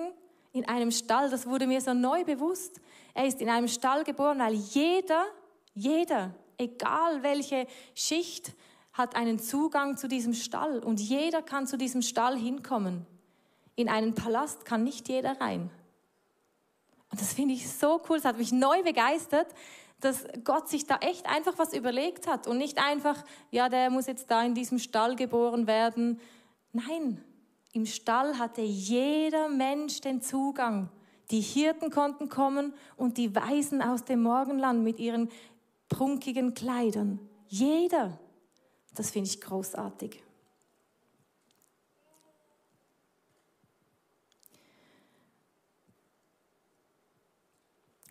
in 0.54 0.66
einem 0.70 0.92
Stall. 0.92 1.30
Das 1.30 1.46
wurde 1.46 1.68
mir 1.68 1.82
so 1.82 1.94
neu 1.94 2.24
bewusst. 2.24 2.80
Er 3.14 3.26
ist 3.26 3.42
in 3.42 3.50
einem 3.50 3.68
Stall 3.68 4.06
geboren, 4.06 4.40
weil 4.40 4.54
jeder, 4.54 5.26
jeder, 5.74 6.34
egal 6.58 7.24
welche 7.24 7.68
Schicht, 7.94 8.54
hat 8.94 9.18
einen 9.18 9.38
Zugang 9.38 9.98
zu 9.98 10.08
diesem 10.08 10.34
Stall 10.34 10.80
und 10.80 11.02
jeder 11.02 11.42
kann 11.42 11.68
zu 11.68 11.78
diesem 11.78 12.02
Stall 12.02 12.38
hinkommen. 12.38 13.06
In 13.76 13.90
einen 13.90 14.16
Palast 14.16 14.64
kann 14.64 14.86
nicht 14.86 15.10
jeder 15.10 15.42
rein. 15.42 15.70
Und 17.12 17.20
das 17.20 17.34
finde 17.34 17.54
ich 17.54 17.70
so 17.70 18.02
cool, 18.08 18.16
das 18.16 18.26
hat 18.26 18.38
mich 18.38 18.54
neu 18.54 18.82
begeistert, 18.82 19.48
dass 20.00 20.26
Gott 20.44 20.70
sich 20.70 20.86
da 20.86 20.98
echt 20.98 21.26
einfach 21.26 21.58
was 21.58 21.74
überlegt 21.74 22.28
hat 22.28 22.48
und 22.48 22.58
nicht 22.58 22.78
einfach, 22.78 23.24
ja, 23.52 23.70
der 23.70 23.90
muss 23.90 24.08
jetzt 24.08 24.30
da 24.30 24.44
in 24.44 24.54
diesem 24.54 24.78
Stall 24.78 25.16
geboren 25.16 25.68
werden. 25.68 26.20
Nein, 26.74 27.24
im 27.72 27.86
Stall 27.86 28.38
hatte 28.38 28.62
jeder 28.62 29.50
Mensch 29.50 30.02
den 30.02 30.22
Zugang. 30.22 30.90
Die 31.32 31.42
Hirten 31.42 31.90
konnten 31.90 32.30
kommen 32.30 32.74
und 32.98 33.18
die 33.18 33.36
Weisen 33.36 33.82
aus 33.82 34.06
dem 34.06 34.22
Morgenland 34.22 34.84
mit 34.84 35.00
ihren 35.00 35.30
prunkigen 35.90 36.54
Kleidern. 36.54 37.20
Jeder. 37.48 38.20
Das 38.94 39.12
finde 39.12 39.30
ich 39.30 39.42
großartig. 39.42 40.25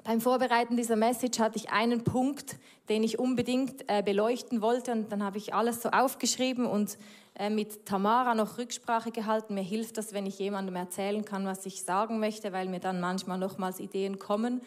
Beim 0.05 0.21
Vorbereiten 0.21 0.77
dieser 0.77 0.97
Message 0.97 1.39
hatte 1.39 1.57
ich 1.57 1.71
einen 1.71 2.05
Punkt, 2.05 2.57
den 2.91 3.03
ich 3.03 3.19
unbedingt 3.19 3.89
äh, 3.89 4.03
beleuchten 4.03 4.61
wollte 4.61 4.93
und 4.93 5.11
dann 5.11 5.23
habe 5.23 5.39
ich 5.39 5.55
alles 5.55 5.81
so 5.81 5.89
aufgeschrieben 5.89 6.67
und 6.67 6.99
äh, 7.37 7.49
mit 7.49 7.87
Tamara 7.87 8.35
noch 8.35 8.59
Rücksprache 8.59 9.13
gehalten. 9.13 9.55
Mir 9.55 9.63
hilft 9.63 9.97
das, 9.97 10.13
wenn 10.13 10.27
ich 10.27 10.39
jemandem 10.39 10.77
erzählen 10.77 11.25
kann, 11.25 11.47
was 11.47 11.65
ich 11.65 11.83
sagen 11.85 12.21
möchte, 12.21 12.53
weil 12.53 12.69
mir 12.69 12.81
dann 12.81 13.01
manchmal 13.01 13.39
nochmals 13.39 13.81
Ideen 13.81 14.19
kommen. 14.19 14.61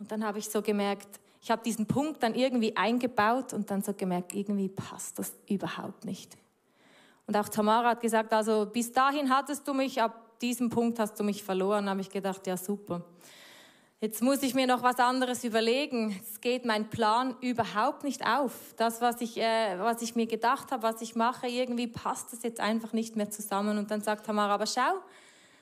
Und 0.00 0.10
dann 0.10 0.24
habe 0.24 0.40
ich 0.40 0.48
so 0.48 0.60
gemerkt, 0.60 1.20
ich 1.40 1.52
habe 1.52 1.62
diesen 1.62 1.86
Punkt 1.86 2.20
dann 2.24 2.34
irgendwie 2.34 2.76
eingebaut 2.76 3.52
und 3.52 3.70
dann 3.70 3.82
so 3.82 3.94
gemerkt, 3.94 4.34
irgendwie 4.34 4.68
passt 4.68 5.20
das 5.20 5.32
überhaupt 5.48 6.04
nicht. 6.04 6.36
Und 7.28 7.36
auch 7.36 7.48
Tamara 7.48 7.90
hat 7.90 8.00
gesagt, 8.00 8.32
also 8.32 8.66
bis 8.66 8.90
dahin 8.90 9.30
hattest 9.30 9.68
du 9.68 9.72
mich, 9.72 10.02
ab 10.02 10.40
diesem 10.40 10.68
Punkt 10.68 10.98
hast 10.98 11.14
du 11.20 11.22
mich 11.22 11.44
verloren. 11.44 11.84
Da 11.84 11.92
habe 11.92 12.00
ich 12.00 12.10
gedacht, 12.10 12.44
ja 12.48 12.56
super. 12.56 13.04
Jetzt 14.02 14.22
muss 14.22 14.42
ich 14.42 14.54
mir 14.54 14.66
noch 14.66 14.82
was 14.82 14.98
anderes 14.98 15.44
überlegen. 15.44 16.18
Es 16.22 16.40
geht 16.40 16.64
mein 16.64 16.88
Plan 16.88 17.36
überhaupt 17.42 18.02
nicht 18.02 18.26
auf. 18.26 18.72
Das, 18.78 19.02
was 19.02 19.20
ich, 19.20 19.36
äh, 19.36 19.78
was 19.78 20.00
ich 20.00 20.16
mir 20.16 20.26
gedacht 20.26 20.72
habe, 20.72 20.84
was 20.84 21.02
ich 21.02 21.16
mache, 21.16 21.48
irgendwie 21.48 21.86
passt 21.86 22.32
das 22.32 22.42
jetzt 22.42 22.60
einfach 22.60 22.94
nicht 22.94 23.16
mehr 23.16 23.30
zusammen. 23.30 23.76
Und 23.76 23.90
dann 23.90 24.00
sagt 24.00 24.24
Tamara, 24.24 24.54
aber 24.54 24.64
schau, 24.64 25.00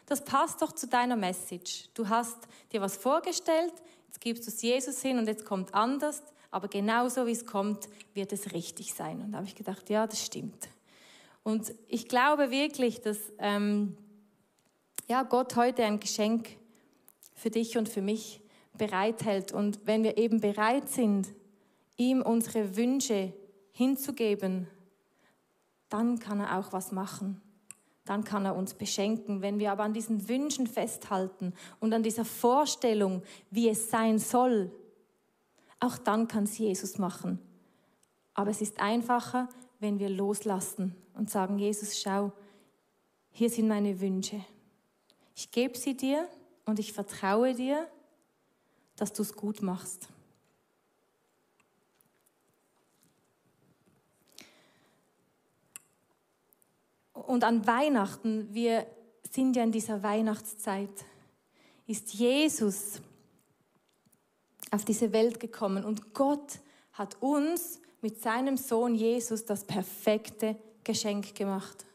das 0.07 0.25
passt 0.25 0.63
doch 0.63 0.71
zu 0.71 0.87
deiner 0.87 1.17
Message. 1.17 1.89
Du 1.95 2.09
hast 2.09 2.37
dir 2.71 2.81
was 2.81 2.97
vorgestellt, 2.97 3.73
jetzt 4.07 4.21
gibst 4.21 4.47
du 4.47 4.53
es 4.53 4.63
Jesus 4.63 5.03
hin 5.03 5.19
und 5.19 5.27
jetzt 5.27 5.45
kommt 5.45 5.75
anders. 5.75 6.23
Aber 6.53 6.69
genauso 6.69 7.27
wie 7.27 7.33
es 7.33 7.45
kommt, 7.45 7.89
wird 8.15 8.33
es 8.33 8.53
richtig 8.53 8.95
sein. 8.95 9.21
Und 9.21 9.33
da 9.33 9.39
habe 9.39 9.49
ich 9.49 9.57
gedacht, 9.57 9.91
ja, 9.91 10.07
das 10.07 10.25
stimmt. 10.25 10.69
Und 11.43 11.75
ich 11.89 12.07
glaube 12.07 12.53
wirklich, 12.53 13.01
dass 13.01 13.19
ähm, 13.39 13.97
ja, 15.09 15.25
Gott 15.25 15.57
heute 15.57 15.83
ein 15.83 15.99
Geschenk 15.99 16.51
für 17.39 17.51
dich 17.51 17.79
und 17.79 17.89
für 17.89 18.03
mich 18.03 18.41
bereithält. 18.77 19.53
Und 19.53 19.81
wenn 19.85 20.03
wir 20.03 20.19
eben 20.19 20.41
bereit 20.41 20.89
sind, 20.89 21.29
ihm 21.97 22.21
unsere 22.21 22.77
Wünsche 22.77 23.33
hinzugeben, 23.71 24.67
dann 25.89 26.19
kann 26.19 26.41
er 26.41 26.59
auch 26.59 26.73
was 26.73 26.91
machen. 26.91 27.41
Dann 28.05 28.25
kann 28.25 28.45
er 28.45 28.57
uns 28.57 28.75
beschenken. 28.75 29.41
Wenn 29.41 29.59
wir 29.61 29.71
aber 29.71 29.85
an 29.85 29.95
diesen 29.95 30.29
Wünschen 30.29 30.67
festhalten 30.67 31.55
und 31.79 31.93
an 31.93 32.03
dieser 32.03 32.25
Vorstellung, 32.25 33.23
wie 33.51 33.69
es 33.69 33.89
sein 33.89 34.19
soll, 34.19 34.73
auch 35.79 35.97
dann 35.97 36.27
kann 36.27 36.45
es 36.45 36.59
Jesus 36.59 36.99
machen. 36.99 37.39
Aber 38.35 38.51
es 38.51 38.61
ist 38.61 38.81
einfacher, 38.81 39.49
wenn 39.79 40.01
wir 40.01 40.09
loslassen 40.09 40.97
und 41.15 41.31
sagen, 41.31 41.59
Jesus, 41.59 42.01
schau, 42.01 42.33
hier 43.31 43.49
sind 43.49 43.69
meine 43.69 44.01
Wünsche. 44.01 44.45
Ich 45.37 45.53
gebe 45.53 45.79
sie 45.79 45.97
dir 45.97 46.29
und 46.69 46.79
ich 46.79 46.93
vertraue 46.93 47.55
dir, 47.55 47.89
dass 48.97 49.15
du 49.15 49.23
es 49.23 49.33
gut 49.33 49.63
machst. 49.63 50.07
Und 57.15 57.43
an 57.43 57.67
Weihnachten, 57.67 58.53
wir 58.53 58.87
sind 59.31 59.57
ja 59.57 59.63
in 59.63 59.73
dieser 59.73 60.03
Weihnachtszeit, 60.03 61.07
ist 61.87 62.13
Jesus 62.13 63.01
auf 64.71 64.85
diese 64.85 65.15
Welt 65.15 65.41
gekommen 65.41 65.87
und 65.87 66.13
Gott 66.13 66.59
hat 66.93 67.17
uns 67.23 67.81
mit 68.03 68.21
seinem 68.21 68.59
Sohn 68.59 68.95
Jesus 68.95 69.47
das 69.47 69.65
perfekte 69.65 70.55
Geschenk 70.85 71.35
gemacht, 71.35 71.87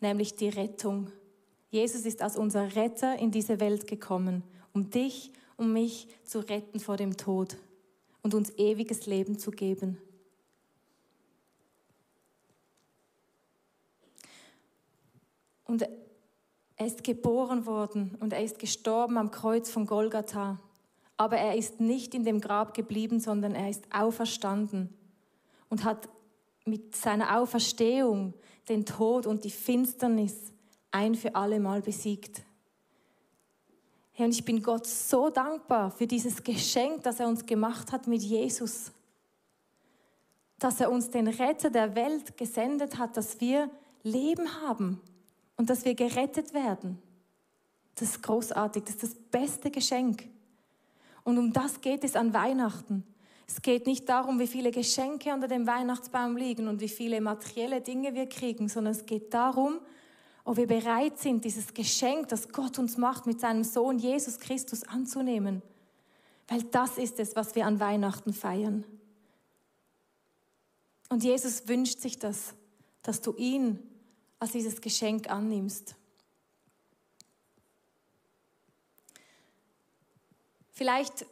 nämlich 0.00 0.36
die 0.36 0.50
Rettung. 0.50 1.10
Jesus 1.70 2.04
ist 2.04 2.20
als 2.20 2.36
unser 2.36 2.74
Retter 2.74 3.18
in 3.18 3.30
diese 3.30 3.60
Welt 3.60 3.86
gekommen, 3.86 4.42
um 4.72 4.90
dich 4.90 5.32
und 5.56 5.72
mich 5.72 6.08
zu 6.24 6.40
retten 6.40 6.80
vor 6.80 6.96
dem 6.96 7.16
Tod 7.16 7.56
und 8.22 8.34
uns 8.34 8.50
ewiges 8.50 9.06
Leben 9.06 9.38
zu 9.38 9.50
geben. 9.50 9.98
Und 15.64 15.88
er 16.76 16.86
ist 16.86 17.04
geboren 17.04 17.66
worden 17.66 18.16
und 18.18 18.32
er 18.32 18.42
ist 18.42 18.58
gestorben 18.58 19.16
am 19.18 19.30
Kreuz 19.30 19.70
von 19.70 19.86
Golgatha. 19.86 20.58
Aber 21.16 21.36
er 21.36 21.54
ist 21.54 21.78
nicht 21.78 22.14
in 22.14 22.24
dem 22.24 22.40
Grab 22.40 22.74
geblieben, 22.74 23.20
sondern 23.20 23.54
er 23.54 23.70
ist 23.70 23.84
auferstanden 23.92 24.88
und 25.68 25.84
hat 25.84 26.08
mit 26.64 26.96
seiner 26.96 27.38
Auferstehung 27.38 28.34
den 28.68 28.84
Tod 28.84 29.26
und 29.26 29.44
die 29.44 29.50
Finsternis 29.50 30.52
ein 30.90 31.14
für 31.14 31.34
alle 31.34 31.60
Mal 31.60 31.82
besiegt. 31.82 32.42
Herr, 34.12 34.26
und 34.26 34.32
ich 34.32 34.44
bin 34.44 34.62
Gott 34.62 34.86
so 34.86 35.30
dankbar 35.30 35.90
für 35.90 36.06
dieses 36.06 36.42
Geschenk, 36.42 37.02
das 37.04 37.20
er 37.20 37.28
uns 37.28 37.46
gemacht 37.46 37.92
hat 37.92 38.06
mit 38.06 38.22
Jesus. 38.22 38.92
Dass 40.58 40.80
er 40.80 40.90
uns 40.90 41.10
den 41.10 41.26
Retter 41.26 41.70
der 41.70 41.94
Welt 41.94 42.36
gesendet 42.36 42.98
hat, 42.98 43.16
dass 43.16 43.40
wir 43.40 43.70
Leben 44.02 44.62
haben 44.62 45.00
und 45.56 45.70
dass 45.70 45.84
wir 45.84 45.94
gerettet 45.94 46.52
werden. 46.52 46.98
Das 47.94 48.10
ist 48.10 48.22
großartig, 48.22 48.84
das 48.84 48.94
ist 48.96 49.02
das 49.02 49.14
beste 49.14 49.70
Geschenk. 49.70 50.28
Und 51.24 51.38
um 51.38 51.52
das 51.52 51.80
geht 51.80 52.04
es 52.04 52.16
an 52.16 52.32
Weihnachten. 52.32 53.04
Es 53.46 53.62
geht 53.62 53.86
nicht 53.86 54.08
darum, 54.08 54.38
wie 54.38 54.46
viele 54.46 54.70
Geschenke 54.70 55.34
unter 55.34 55.48
dem 55.48 55.66
Weihnachtsbaum 55.66 56.36
liegen 56.36 56.68
und 56.68 56.80
wie 56.80 56.88
viele 56.88 57.20
materielle 57.20 57.80
Dinge 57.80 58.14
wir 58.14 58.26
kriegen, 58.26 58.68
sondern 58.68 58.92
es 58.92 59.06
geht 59.06 59.34
darum, 59.34 59.80
ob 60.44 60.56
wir 60.56 60.66
bereit 60.66 61.18
sind, 61.18 61.44
dieses 61.44 61.74
Geschenk, 61.74 62.28
das 62.28 62.48
Gott 62.48 62.78
uns 62.78 62.96
macht, 62.96 63.26
mit 63.26 63.40
seinem 63.40 63.64
Sohn 63.64 63.98
Jesus 63.98 64.38
Christus 64.38 64.84
anzunehmen. 64.84 65.62
Weil 66.48 66.62
das 66.64 66.98
ist 66.98 67.18
es, 67.20 67.36
was 67.36 67.54
wir 67.54 67.66
an 67.66 67.78
Weihnachten 67.80 68.32
feiern. 68.32 68.84
Und 71.08 71.24
Jesus 71.24 71.68
wünscht 71.68 72.00
sich 72.00 72.18
das, 72.18 72.54
dass 73.02 73.20
du 73.20 73.34
ihn 73.36 73.78
als 74.38 74.52
dieses 74.52 74.80
Geschenk 74.80 75.30
annimmst. 75.30 75.94
Vielleicht 80.72 81.26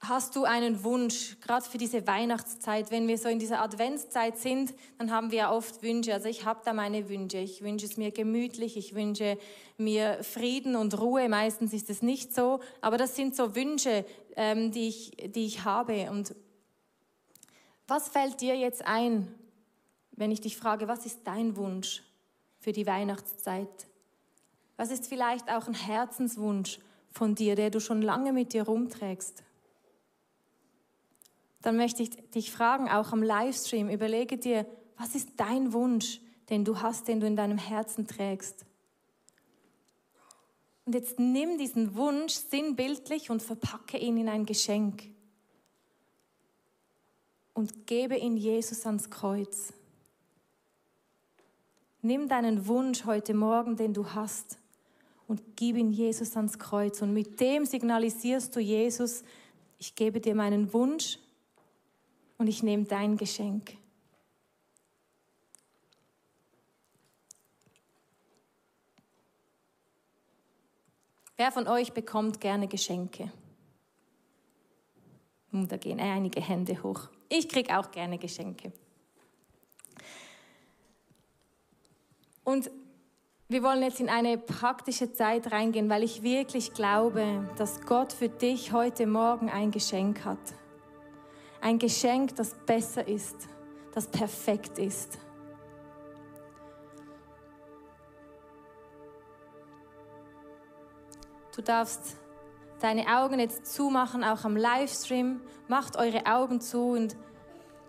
Hast 0.00 0.36
du 0.36 0.44
einen 0.44 0.84
Wunsch, 0.84 1.36
gerade 1.40 1.68
für 1.68 1.76
diese 1.76 2.06
Weihnachtszeit, 2.06 2.92
wenn 2.92 3.08
wir 3.08 3.18
so 3.18 3.28
in 3.28 3.40
dieser 3.40 3.60
Adventszeit 3.60 4.38
sind, 4.38 4.72
dann 4.96 5.10
haben 5.10 5.32
wir 5.32 5.50
oft 5.50 5.82
Wünsche. 5.82 6.14
Also 6.14 6.28
ich 6.28 6.44
habe 6.44 6.60
da 6.64 6.72
meine 6.72 7.08
Wünsche. 7.08 7.38
Ich 7.38 7.62
wünsche 7.62 7.84
es 7.84 7.96
mir 7.96 8.12
gemütlich, 8.12 8.76
ich 8.76 8.94
wünsche 8.94 9.36
mir 9.76 10.22
Frieden 10.22 10.76
und 10.76 10.98
Ruhe. 11.00 11.28
Meistens 11.28 11.72
ist 11.72 11.90
es 11.90 12.00
nicht 12.00 12.32
so, 12.32 12.60
aber 12.80 12.96
das 12.96 13.16
sind 13.16 13.34
so 13.34 13.56
Wünsche, 13.56 14.04
ähm, 14.36 14.70
die, 14.70 14.88
ich, 14.88 15.16
die 15.34 15.46
ich 15.46 15.64
habe. 15.64 16.10
Und 16.12 16.34
was 17.88 18.08
fällt 18.08 18.40
dir 18.40 18.56
jetzt 18.56 18.86
ein, 18.86 19.34
wenn 20.12 20.30
ich 20.30 20.40
dich 20.40 20.56
frage, 20.56 20.86
was 20.86 21.06
ist 21.06 21.20
dein 21.24 21.56
Wunsch 21.56 22.04
für 22.60 22.70
die 22.70 22.86
Weihnachtszeit? 22.86 23.88
Was 24.76 24.92
ist 24.92 25.08
vielleicht 25.08 25.50
auch 25.50 25.66
ein 25.66 25.74
Herzenswunsch 25.74 26.78
von 27.10 27.34
dir, 27.34 27.56
der 27.56 27.70
du 27.70 27.80
schon 27.80 28.00
lange 28.00 28.32
mit 28.32 28.52
dir 28.52 28.62
rumträgst? 28.62 29.42
Dann 31.62 31.76
möchte 31.76 32.02
ich 32.02 32.10
dich 32.30 32.52
fragen, 32.52 32.88
auch 32.88 33.12
am 33.12 33.22
Livestream, 33.22 33.88
überlege 33.88 34.38
dir, 34.38 34.66
was 34.96 35.14
ist 35.14 35.30
dein 35.36 35.72
Wunsch, 35.72 36.20
den 36.50 36.64
du 36.64 36.80
hast, 36.80 37.08
den 37.08 37.20
du 37.20 37.26
in 37.26 37.36
deinem 37.36 37.58
Herzen 37.58 38.06
trägst? 38.06 38.64
Und 40.84 40.94
jetzt 40.94 41.18
nimm 41.18 41.58
diesen 41.58 41.96
Wunsch 41.96 42.32
sinnbildlich 42.32 43.30
und 43.30 43.42
verpacke 43.42 43.98
ihn 43.98 44.16
in 44.16 44.28
ein 44.28 44.46
Geschenk 44.46 45.02
und 47.52 47.86
gebe 47.86 48.16
ihn 48.16 48.36
Jesus 48.36 48.86
ans 48.86 49.10
Kreuz. 49.10 49.74
Nimm 52.00 52.28
deinen 52.28 52.66
Wunsch 52.68 53.04
heute 53.04 53.34
Morgen, 53.34 53.76
den 53.76 53.92
du 53.92 54.14
hast, 54.14 54.58
und 55.26 55.56
gib 55.56 55.76
ihn 55.76 55.90
Jesus 55.90 56.36
ans 56.36 56.58
Kreuz. 56.58 57.02
Und 57.02 57.12
mit 57.12 57.38
dem 57.40 57.66
signalisierst 57.66 58.56
du 58.56 58.60
Jesus, 58.60 59.24
ich 59.78 59.94
gebe 59.94 60.20
dir 60.20 60.34
meinen 60.34 60.72
Wunsch 60.72 61.18
und 62.38 62.46
ich 62.46 62.62
nehme 62.62 62.84
dein 62.84 63.16
Geschenk. 63.16 63.76
Wer 71.36 71.52
von 71.52 71.68
euch 71.68 71.92
bekommt 71.92 72.40
gerne 72.40 72.66
Geschenke? 72.66 73.30
Hm, 75.50 75.68
da 75.68 75.76
gehen 75.76 76.00
einige 76.00 76.40
Hände 76.40 76.82
hoch. 76.82 77.08
Ich 77.28 77.48
kriege 77.48 77.78
auch 77.78 77.90
gerne 77.90 78.18
Geschenke. 78.18 78.72
Und 82.42 82.70
wir 83.48 83.62
wollen 83.62 83.82
jetzt 83.82 84.00
in 84.00 84.08
eine 84.08 84.36
praktische 84.36 85.12
Zeit 85.12 85.52
reingehen, 85.52 85.88
weil 85.88 86.02
ich 86.02 86.22
wirklich 86.22 86.74
glaube, 86.74 87.48
dass 87.56 87.82
Gott 87.82 88.12
für 88.12 88.28
dich 88.28 88.72
heute 88.72 89.06
Morgen 89.06 89.48
ein 89.48 89.70
Geschenk 89.70 90.24
hat. 90.24 90.38
Ein 91.60 91.78
Geschenk, 91.78 92.36
das 92.36 92.54
besser 92.54 93.06
ist, 93.06 93.48
das 93.92 94.06
perfekt 94.06 94.78
ist. 94.78 95.18
Du 101.54 101.62
darfst 101.62 102.16
deine 102.80 103.18
Augen 103.18 103.40
jetzt 103.40 103.66
zumachen, 103.66 104.22
auch 104.22 104.44
am 104.44 104.56
Livestream. 104.56 105.40
Macht 105.66 105.96
eure 105.96 106.26
Augen 106.26 106.60
zu 106.60 106.92
und 106.92 107.16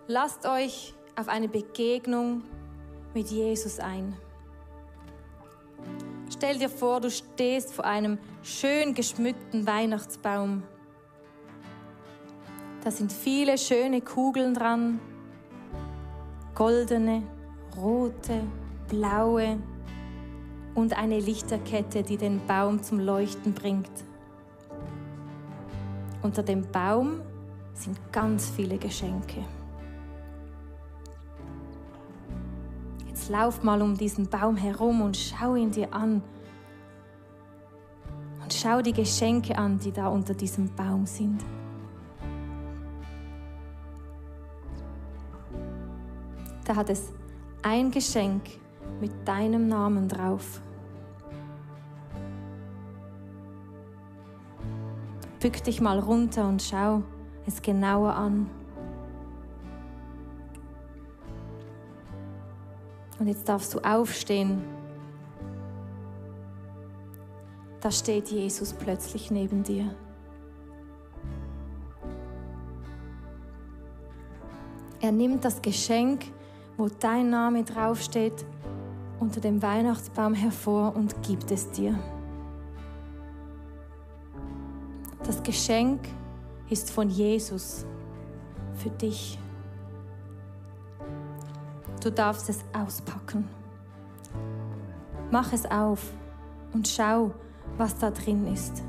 lasst 0.08 0.44
euch 0.44 0.94
auf 1.14 1.28
eine 1.28 1.48
Begegnung 1.48 2.42
mit 3.14 3.28
Jesus 3.28 3.78
ein. 3.78 4.16
Stell 6.32 6.58
dir 6.58 6.68
vor, 6.68 7.00
du 7.00 7.10
stehst 7.10 7.72
vor 7.72 7.84
einem 7.84 8.18
schön 8.42 8.94
geschmückten 8.94 9.66
Weihnachtsbaum. 9.66 10.62
Da 12.82 12.90
sind 12.90 13.12
viele 13.12 13.58
schöne 13.58 14.00
Kugeln 14.00 14.54
dran, 14.54 15.00
goldene, 16.54 17.22
rote, 17.76 18.42
blaue, 18.88 19.58
und 20.74 20.96
eine 20.96 21.18
Lichterkette, 21.18 22.02
die 22.02 22.16
den 22.16 22.40
Baum 22.46 22.82
zum 22.82 23.00
Leuchten 23.00 23.52
bringt. 23.52 23.90
Unter 26.22 26.42
dem 26.42 26.70
Baum 26.70 27.20
sind 27.74 27.98
ganz 28.12 28.48
viele 28.50 28.78
Geschenke. 28.78 29.44
Jetzt 33.06 33.28
lauf 33.28 33.62
mal 33.62 33.82
um 33.82 33.96
diesen 33.96 34.28
Baum 34.28 34.56
herum 34.56 35.02
und 35.02 35.16
schau 35.16 35.54
ihn 35.54 35.70
dir 35.70 35.92
an. 35.92 36.22
Und 38.42 38.52
schau 38.52 38.80
die 38.80 38.92
Geschenke 38.92 39.56
an, 39.56 39.78
die 39.78 39.92
da 39.92 40.08
unter 40.08 40.34
diesem 40.34 40.74
Baum 40.74 41.06
sind. 41.06 41.42
Da 46.70 46.76
hat 46.76 46.88
es 46.88 47.12
ein 47.62 47.90
Geschenk 47.90 48.42
mit 49.00 49.10
deinem 49.26 49.66
Namen 49.66 50.06
drauf. 50.06 50.62
Bück 55.40 55.64
dich 55.64 55.80
mal 55.80 55.98
runter 55.98 56.46
und 56.46 56.62
schau 56.62 57.02
es 57.44 57.60
genauer 57.60 58.14
an. 58.14 58.48
Und 63.18 63.26
jetzt 63.26 63.48
darfst 63.48 63.74
du 63.74 63.80
aufstehen. 63.80 64.62
Da 67.80 67.90
steht 67.90 68.28
Jesus 68.28 68.74
plötzlich 68.74 69.32
neben 69.32 69.64
dir. 69.64 69.92
Er 75.00 75.10
nimmt 75.10 75.44
das 75.44 75.60
Geschenk, 75.60 76.26
wo 76.76 76.88
dein 76.88 77.30
Name 77.30 77.64
draufsteht, 77.64 78.44
unter 79.18 79.40
dem 79.40 79.62
Weihnachtsbaum 79.62 80.34
hervor 80.34 80.96
und 80.96 81.22
gibt 81.22 81.50
es 81.50 81.70
dir. 81.70 81.98
Das 85.24 85.42
Geschenk 85.42 86.00
ist 86.70 86.90
von 86.90 87.10
Jesus 87.10 87.84
für 88.74 88.90
dich. 88.90 89.38
Du 92.02 92.10
darfst 92.10 92.48
es 92.48 92.64
auspacken. 92.72 93.46
Mach 95.30 95.52
es 95.52 95.70
auf 95.70 96.02
und 96.72 96.88
schau, 96.88 97.32
was 97.76 97.96
da 97.98 98.10
drin 98.10 98.46
ist. 98.52 98.82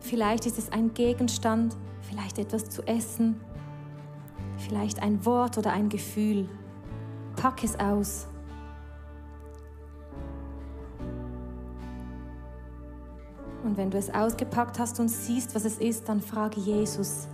Vielleicht 0.00 0.46
ist 0.46 0.56
es 0.56 0.70
ein 0.70 0.94
Gegenstand, 0.94 1.76
vielleicht 2.02 2.38
etwas 2.38 2.70
zu 2.70 2.86
essen, 2.86 3.40
vielleicht 4.66 5.02
ein 5.02 5.24
Wort 5.24 5.58
oder 5.58 5.72
ein 5.72 5.88
Gefühl. 5.88 6.48
Pack 7.36 7.62
es 7.64 7.78
aus 7.78 8.26
Und 13.66 13.76
wenn 13.76 13.90
du 13.90 13.98
es 13.98 14.14
ausgepackt 14.14 14.78
hast 14.78 15.00
und 15.00 15.08
siehst, 15.08 15.56
was 15.56 15.64
es 15.64 15.78
ist, 15.78 16.08
dann 16.08 16.20
frage 16.20 16.60
Jesus, 16.60 17.26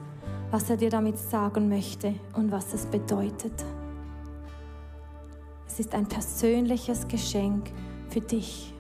was 0.51 0.71
er 0.71 0.79
dir 0.79 0.88
damit 0.88 1.18
sagen 1.18 1.68
möchte 1.68 2.14
und 2.35 2.51
was 2.51 2.73
es 2.73 2.87
bedeutet. 2.87 3.53
Es 5.66 5.79
ist 5.79 5.95
ein 5.95 6.07
persönliches 6.07 7.07
Geschenk 7.07 7.71
für 8.09 8.23
dich. 8.23 8.71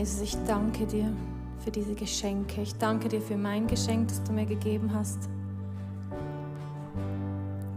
Jesus, 0.00 0.22
ich 0.22 0.36
danke 0.46 0.86
dir 0.86 1.12
für 1.62 1.70
diese 1.70 1.94
Geschenke. 1.94 2.62
Ich 2.62 2.74
danke 2.76 3.06
dir 3.06 3.20
für 3.20 3.36
mein 3.36 3.66
Geschenk, 3.66 4.08
das 4.08 4.22
du 4.22 4.32
mir 4.32 4.46
gegeben 4.46 4.90
hast. 4.94 5.28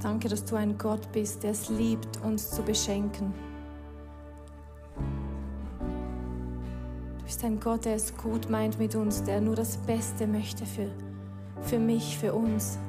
Danke, 0.01 0.29
dass 0.29 0.45
du 0.45 0.55
ein 0.55 0.77
Gott 0.77 1.11
bist, 1.11 1.43
der 1.43 1.51
es 1.51 1.67
liebt, 1.67 2.23
uns 2.23 2.49
zu 2.49 2.61
beschenken. 2.61 3.33
Du 7.17 7.23
bist 7.25 7.43
ein 7.43 7.59
Gott, 7.59 7.83
der 7.83 7.95
es 7.95 8.15
gut 8.15 8.49
meint 8.49 8.79
mit 8.79 8.95
uns, 8.95 9.21
der 9.23 9.41
nur 9.41 9.57
das 9.57 9.75
Beste 9.75 10.25
möchte 10.25 10.65
für, 10.65 10.89
für 11.63 11.77
mich, 11.77 12.17
für 12.17 12.33
uns. 12.33 12.79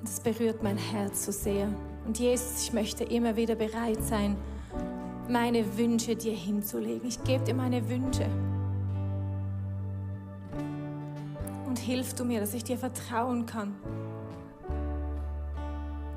Das 0.00 0.18
berührt 0.18 0.64
mein 0.64 0.78
Herz 0.78 1.26
so 1.26 1.30
sehr. 1.30 1.68
Und 2.04 2.18
Jesus, 2.18 2.64
ich 2.64 2.72
möchte 2.72 3.04
immer 3.04 3.36
wieder 3.36 3.54
bereit 3.54 4.02
sein, 4.02 4.36
meine 5.28 5.76
Wünsche 5.76 6.16
dir 6.16 6.34
hinzulegen. 6.34 7.08
Ich 7.08 7.22
gebe 7.24 7.44
dir 7.44 7.54
meine 7.54 7.88
Wünsche. 7.88 8.26
Und 11.66 11.78
hilf 11.78 12.14
du 12.14 12.24
mir, 12.24 12.40
dass 12.40 12.54
ich 12.54 12.64
dir 12.64 12.78
vertrauen 12.78 13.46
kann, 13.46 13.74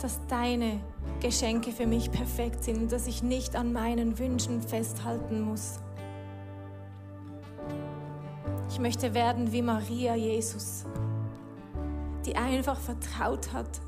dass 0.02 0.20
deine 0.28 0.80
Geschenke 1.20 1.72
für 1.72 1.88
mich 1.88 2.12
perfekt 2.12 2.64
sind 2.64 2.78
und 2.78 2.92
dass 2.92 3.08
ich 3.08 3.24
nicht 3.24 3.56
an 3.56 3.74
meinen 3.74 4.20
Wünschen 4.20 4.62
festhalten 4.62 5.42
muss. 5.42 5.80
Ich 8.70 8.80
möchte 8.80 9.14
werden 9.14 9.52
wie 9.52 9.62
Maria 9.62 10.16
Jesus, 10.16 10.86
die 12.26 12.36
einfach 12.36 12.80
vertraut 12.80 13.52
hat, 13.54 13.82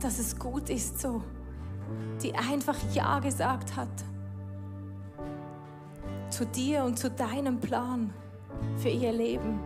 dass 0.00 0.18
es 0.18 0.38
gut 0.38 0.68
ist 0.70 1.00
so, 1.00 1.22
die 2.22 2.34
einfach 2.34 2.76
Ja 2.92 3.18
gesagt 3.18 3.76
hat 3.76 3.88
zu 6.34 6.44
dir 6.46 6.82
und 6.82 6.98
zu 6.98 7.10
deinem 7.10 7.60
Plan 7.60 8.12
für 8.76 8.88
ihr 8.88 9.12
Leben. 9.12 9.60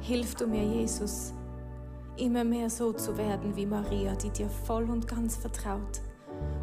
Hilf 0.00 0.34
du 0.34 0.46
mir, 0.46 0.62
Jesus, 0.62 1.32
immer 2.18 2.44
mehr 2.44 2.68
so 2.68 2.92
zu 2.92 3.16
werden 3.16 3.56
wie 3.56 3.64
Maria, 3.64 4.14
die 4.14 4.30
dir 4.30 4.48
voll 4.48 4.84
und 4.90 5.08
ganz 5.08 5.36
vertraut 5.36 6.00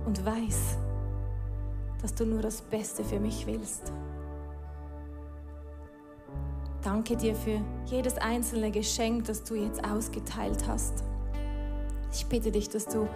und 0.06 0.24
weiß, 0.24 0.78
dass 2.02 2.14
du 2.14 2.26
nur 2.26 2.42
das 2.42 2.62
Beste 2.62 3.04
für 3.04 3.20
mich 3.20 3.48
willst. 3.48 3.92
Danke 6.84 7.18
dir 7.18 7.36
für 7.36 7.60
jedes 7.86 8.18
einzelne 8.18 8.70
Geschenk, 8.70 9.26
das 9.26 9.44
du 9.44 9.56
jetzt 9.56 9.84
ausgeteilt 9.84 10.68
hast. 10.68 11.04
Ich 12.18 12.26
bitte 12.26 12.50
dich, 12.52 12.68
dass 12.68 12.88
du 12.88 13.08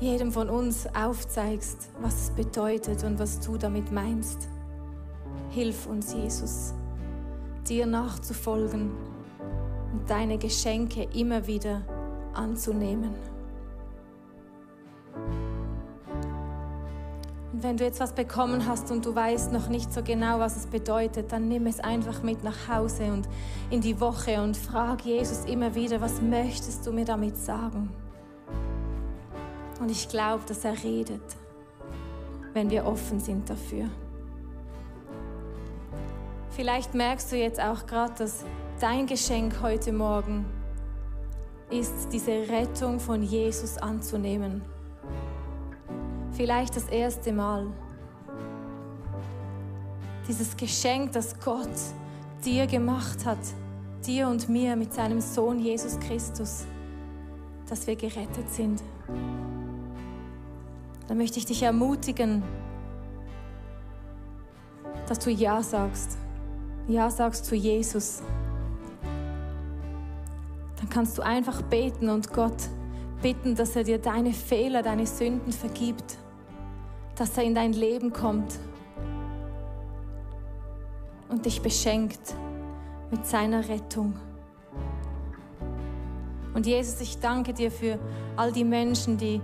jedem 0.00 0.32
von 0.32 0.48
uns 0.48 0.86
aufzeigst, 0.94 1.90
was 2.00 2.22
es 2.22 2.30
bedeutet 2.30 3.04
und 3.04 3.18
was 3.18 3.38
du 3.38 3.58
damit 3.58 3.92
meinst. 3.92 4.48
Hilf 5.50 5.86
uns, 5.86 6.14
Jesus, 6.14 6.72
dir 7.68 7.84
nachzufolgen 7.84 8.92
und 9.92 10.08
deine 10.08 10.38
Geschenke 10.38 11.06
immer 11.12 11.46
wieder 11.46 11.82
anzunehmen. 12.32 13.10
Wenn 17.62 17.76
du 17.76 17.84
jetzt 17.84 18.00
was 18.00 18.12
bekommen 18.12 18.66
hast 18.66 18.90
und 18.90 19.06
du 19.06 19.14
weißt 19.14 19.52
noch 19.52 19.68
nicht 19.68 19.92
so 19.92 20.02
genau, 20.02 20.40
was 20.40 20.56
es 20.56 20.66
bedeutet, 20.66 21.30
dann 21.30 21.48
nimm 21.48 21.66
es 21.66 21.78
einfach 21.78 22.22
mit 22.22 22.42
nach 22.42 22.68
Hause 22.68 23.04
und 23.12 23.28
in 23.70 23.80
die 23.80 24.00
Woche 24.00 24.42
und 24.42 24.56
frag 24.56 25.04
Jesus 25.04 25.44
immer 25.44 25.74
wieder, 25.74 26.00
was 26.00 26.20
möchtest 26.20 26.86
du 26.86 26.92
mir 26.92 27.04
damit 27.04 27.36
sagen? 27.36 27.90
Und 29.80 29.90
ich 29.90 30.08
glaube, 30.08 30.42
dass 30.46 30.64
er 30.64 30.82
redet, 30.82 31.22
wenn 32.52 32.70
wir 32.70 32.84
offen 32.84 33.20
sind 33.20 33.48
dafür. 33.48 33.86
Vielleicht 36.50 36.94
merkst 36.94 37.32
du 37.32 37.36
jetzt 37.36 37.60
auch 37.60 37.86
gerade, 37.86 38.14
dass 38.18 38.44
dein 38.80 39.06
Geschenk 39.06 39.62
heute 39.62 39.92
Morgen 39.92 40.44
ist, 41.70 42.08
diese 42.12 42.32
Rettung 42.48 43.00
von 43.00 43.22
Jesus 43.22 43.78
anzunehmen 43.78 44.62
vielleicht 46.32 46.76
das 46.76 46.88
erste 46.88 47.32
Mal. 47.32 47.66
Dieses 50.28 50.56
Geschenk, 50.56 51.12
das 51.12 51.38
Gott 51.40 51.68
dir 52.44 52.66
gemacht 52.66 53.24
hat, 53.24 53.38
dir 54.06 54.28
und 54.28 54.48
mir 54.48 54.76
mit 54.76 54.92
seinem 54.92 55.20
Sohn 55.20 55.58
Jesus 55.60 55.98
Christus, 56.00 56.64
dass 57.68 57.86
wir 57.86 57.96
gerettet 57.96 58.48
sind. 58.50 58.82
Da 61.08 61.14
möchte 61.14 61.38
ich 61.38 61.46
dich 61.46 61.62
ermutigen, 61.62 62.42
dass 65.06 65.18
du 65.18 65.30
Ja 65.30 65.62
sagst. 65.62 66.16
Ja 66.88 67.10
sagst 67.10 67.44
zu 67.44 67.54
Jesus. 67.54 68.22
Dann 70.76 70.88
kannst 70.88 71.18
du 71.18 71.22
einfach 71.22 71.62
beten 71.62 72.08
und 72.08 72.32
Gott 72.32 72.68
bitten, 73.20 73.54
dass 73.54 73.76
er 73.76 73.84
dir 73.84 73.98
deine 73.98 74.32
Fehler, 74.32 74.82
deine 74.82 75.06
Sünden 75.06 75.52
vergibt 75.52 76.18
dass 77.22 77.38
er 77.38 77.44
in 77.44 77.54
dein 77.54 77.72
Leben 77.72 78.12
kommt 78.12 78.58
und 81.28 81.46
dich 81.46 81.62
beschenkt 81.62 82.34
mit 83.12 83.24
seiner 83.24 83.68
Rettung. 83.68 84.14
Und 86.52 86.66
Jesus, 86.66 87.00
ich 87.00 87.20
danke 87.20 87.54
dir 87.54 87.70
für 87.70 88.00
all 88.34 88.50
die 88.50 88.64
Menschen, 88.64 89.18
die 89.18 89.40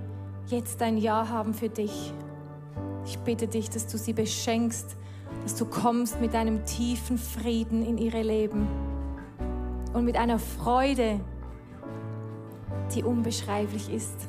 jetzt 0.48 0.82
ein 0.82 0.98
Ja 0.98 1.28
haben 1.28 1.54
für 1.54 1.68
dich. 1.68 2.12
Ich 3.06 3.16
bitte 3.20 3.46
dich, 3.46 3.70
dass 3.70 3.86
du 3.86 3.96
sie 3.96 4.12
beschenkst, 4.12 4.96
dass 5.44 5.54
du 5.54 5.64
kommst 5.64 6.20
mit 6.20 6.34
einem 6.34 6.64
tiefen 6.64 7.16
Frieden 7.16 7.86
in 7.86 7.96
ihre 7.96 8.22
Leben 8.22 8.66
und 9.92 10.04
mit 10.04 10.16
einer 10.16 10.40
Freude, 10.40 11.20
die 12.92 13.04
unbeschreiblich 13.04 13.88
ist. 13.88 14.28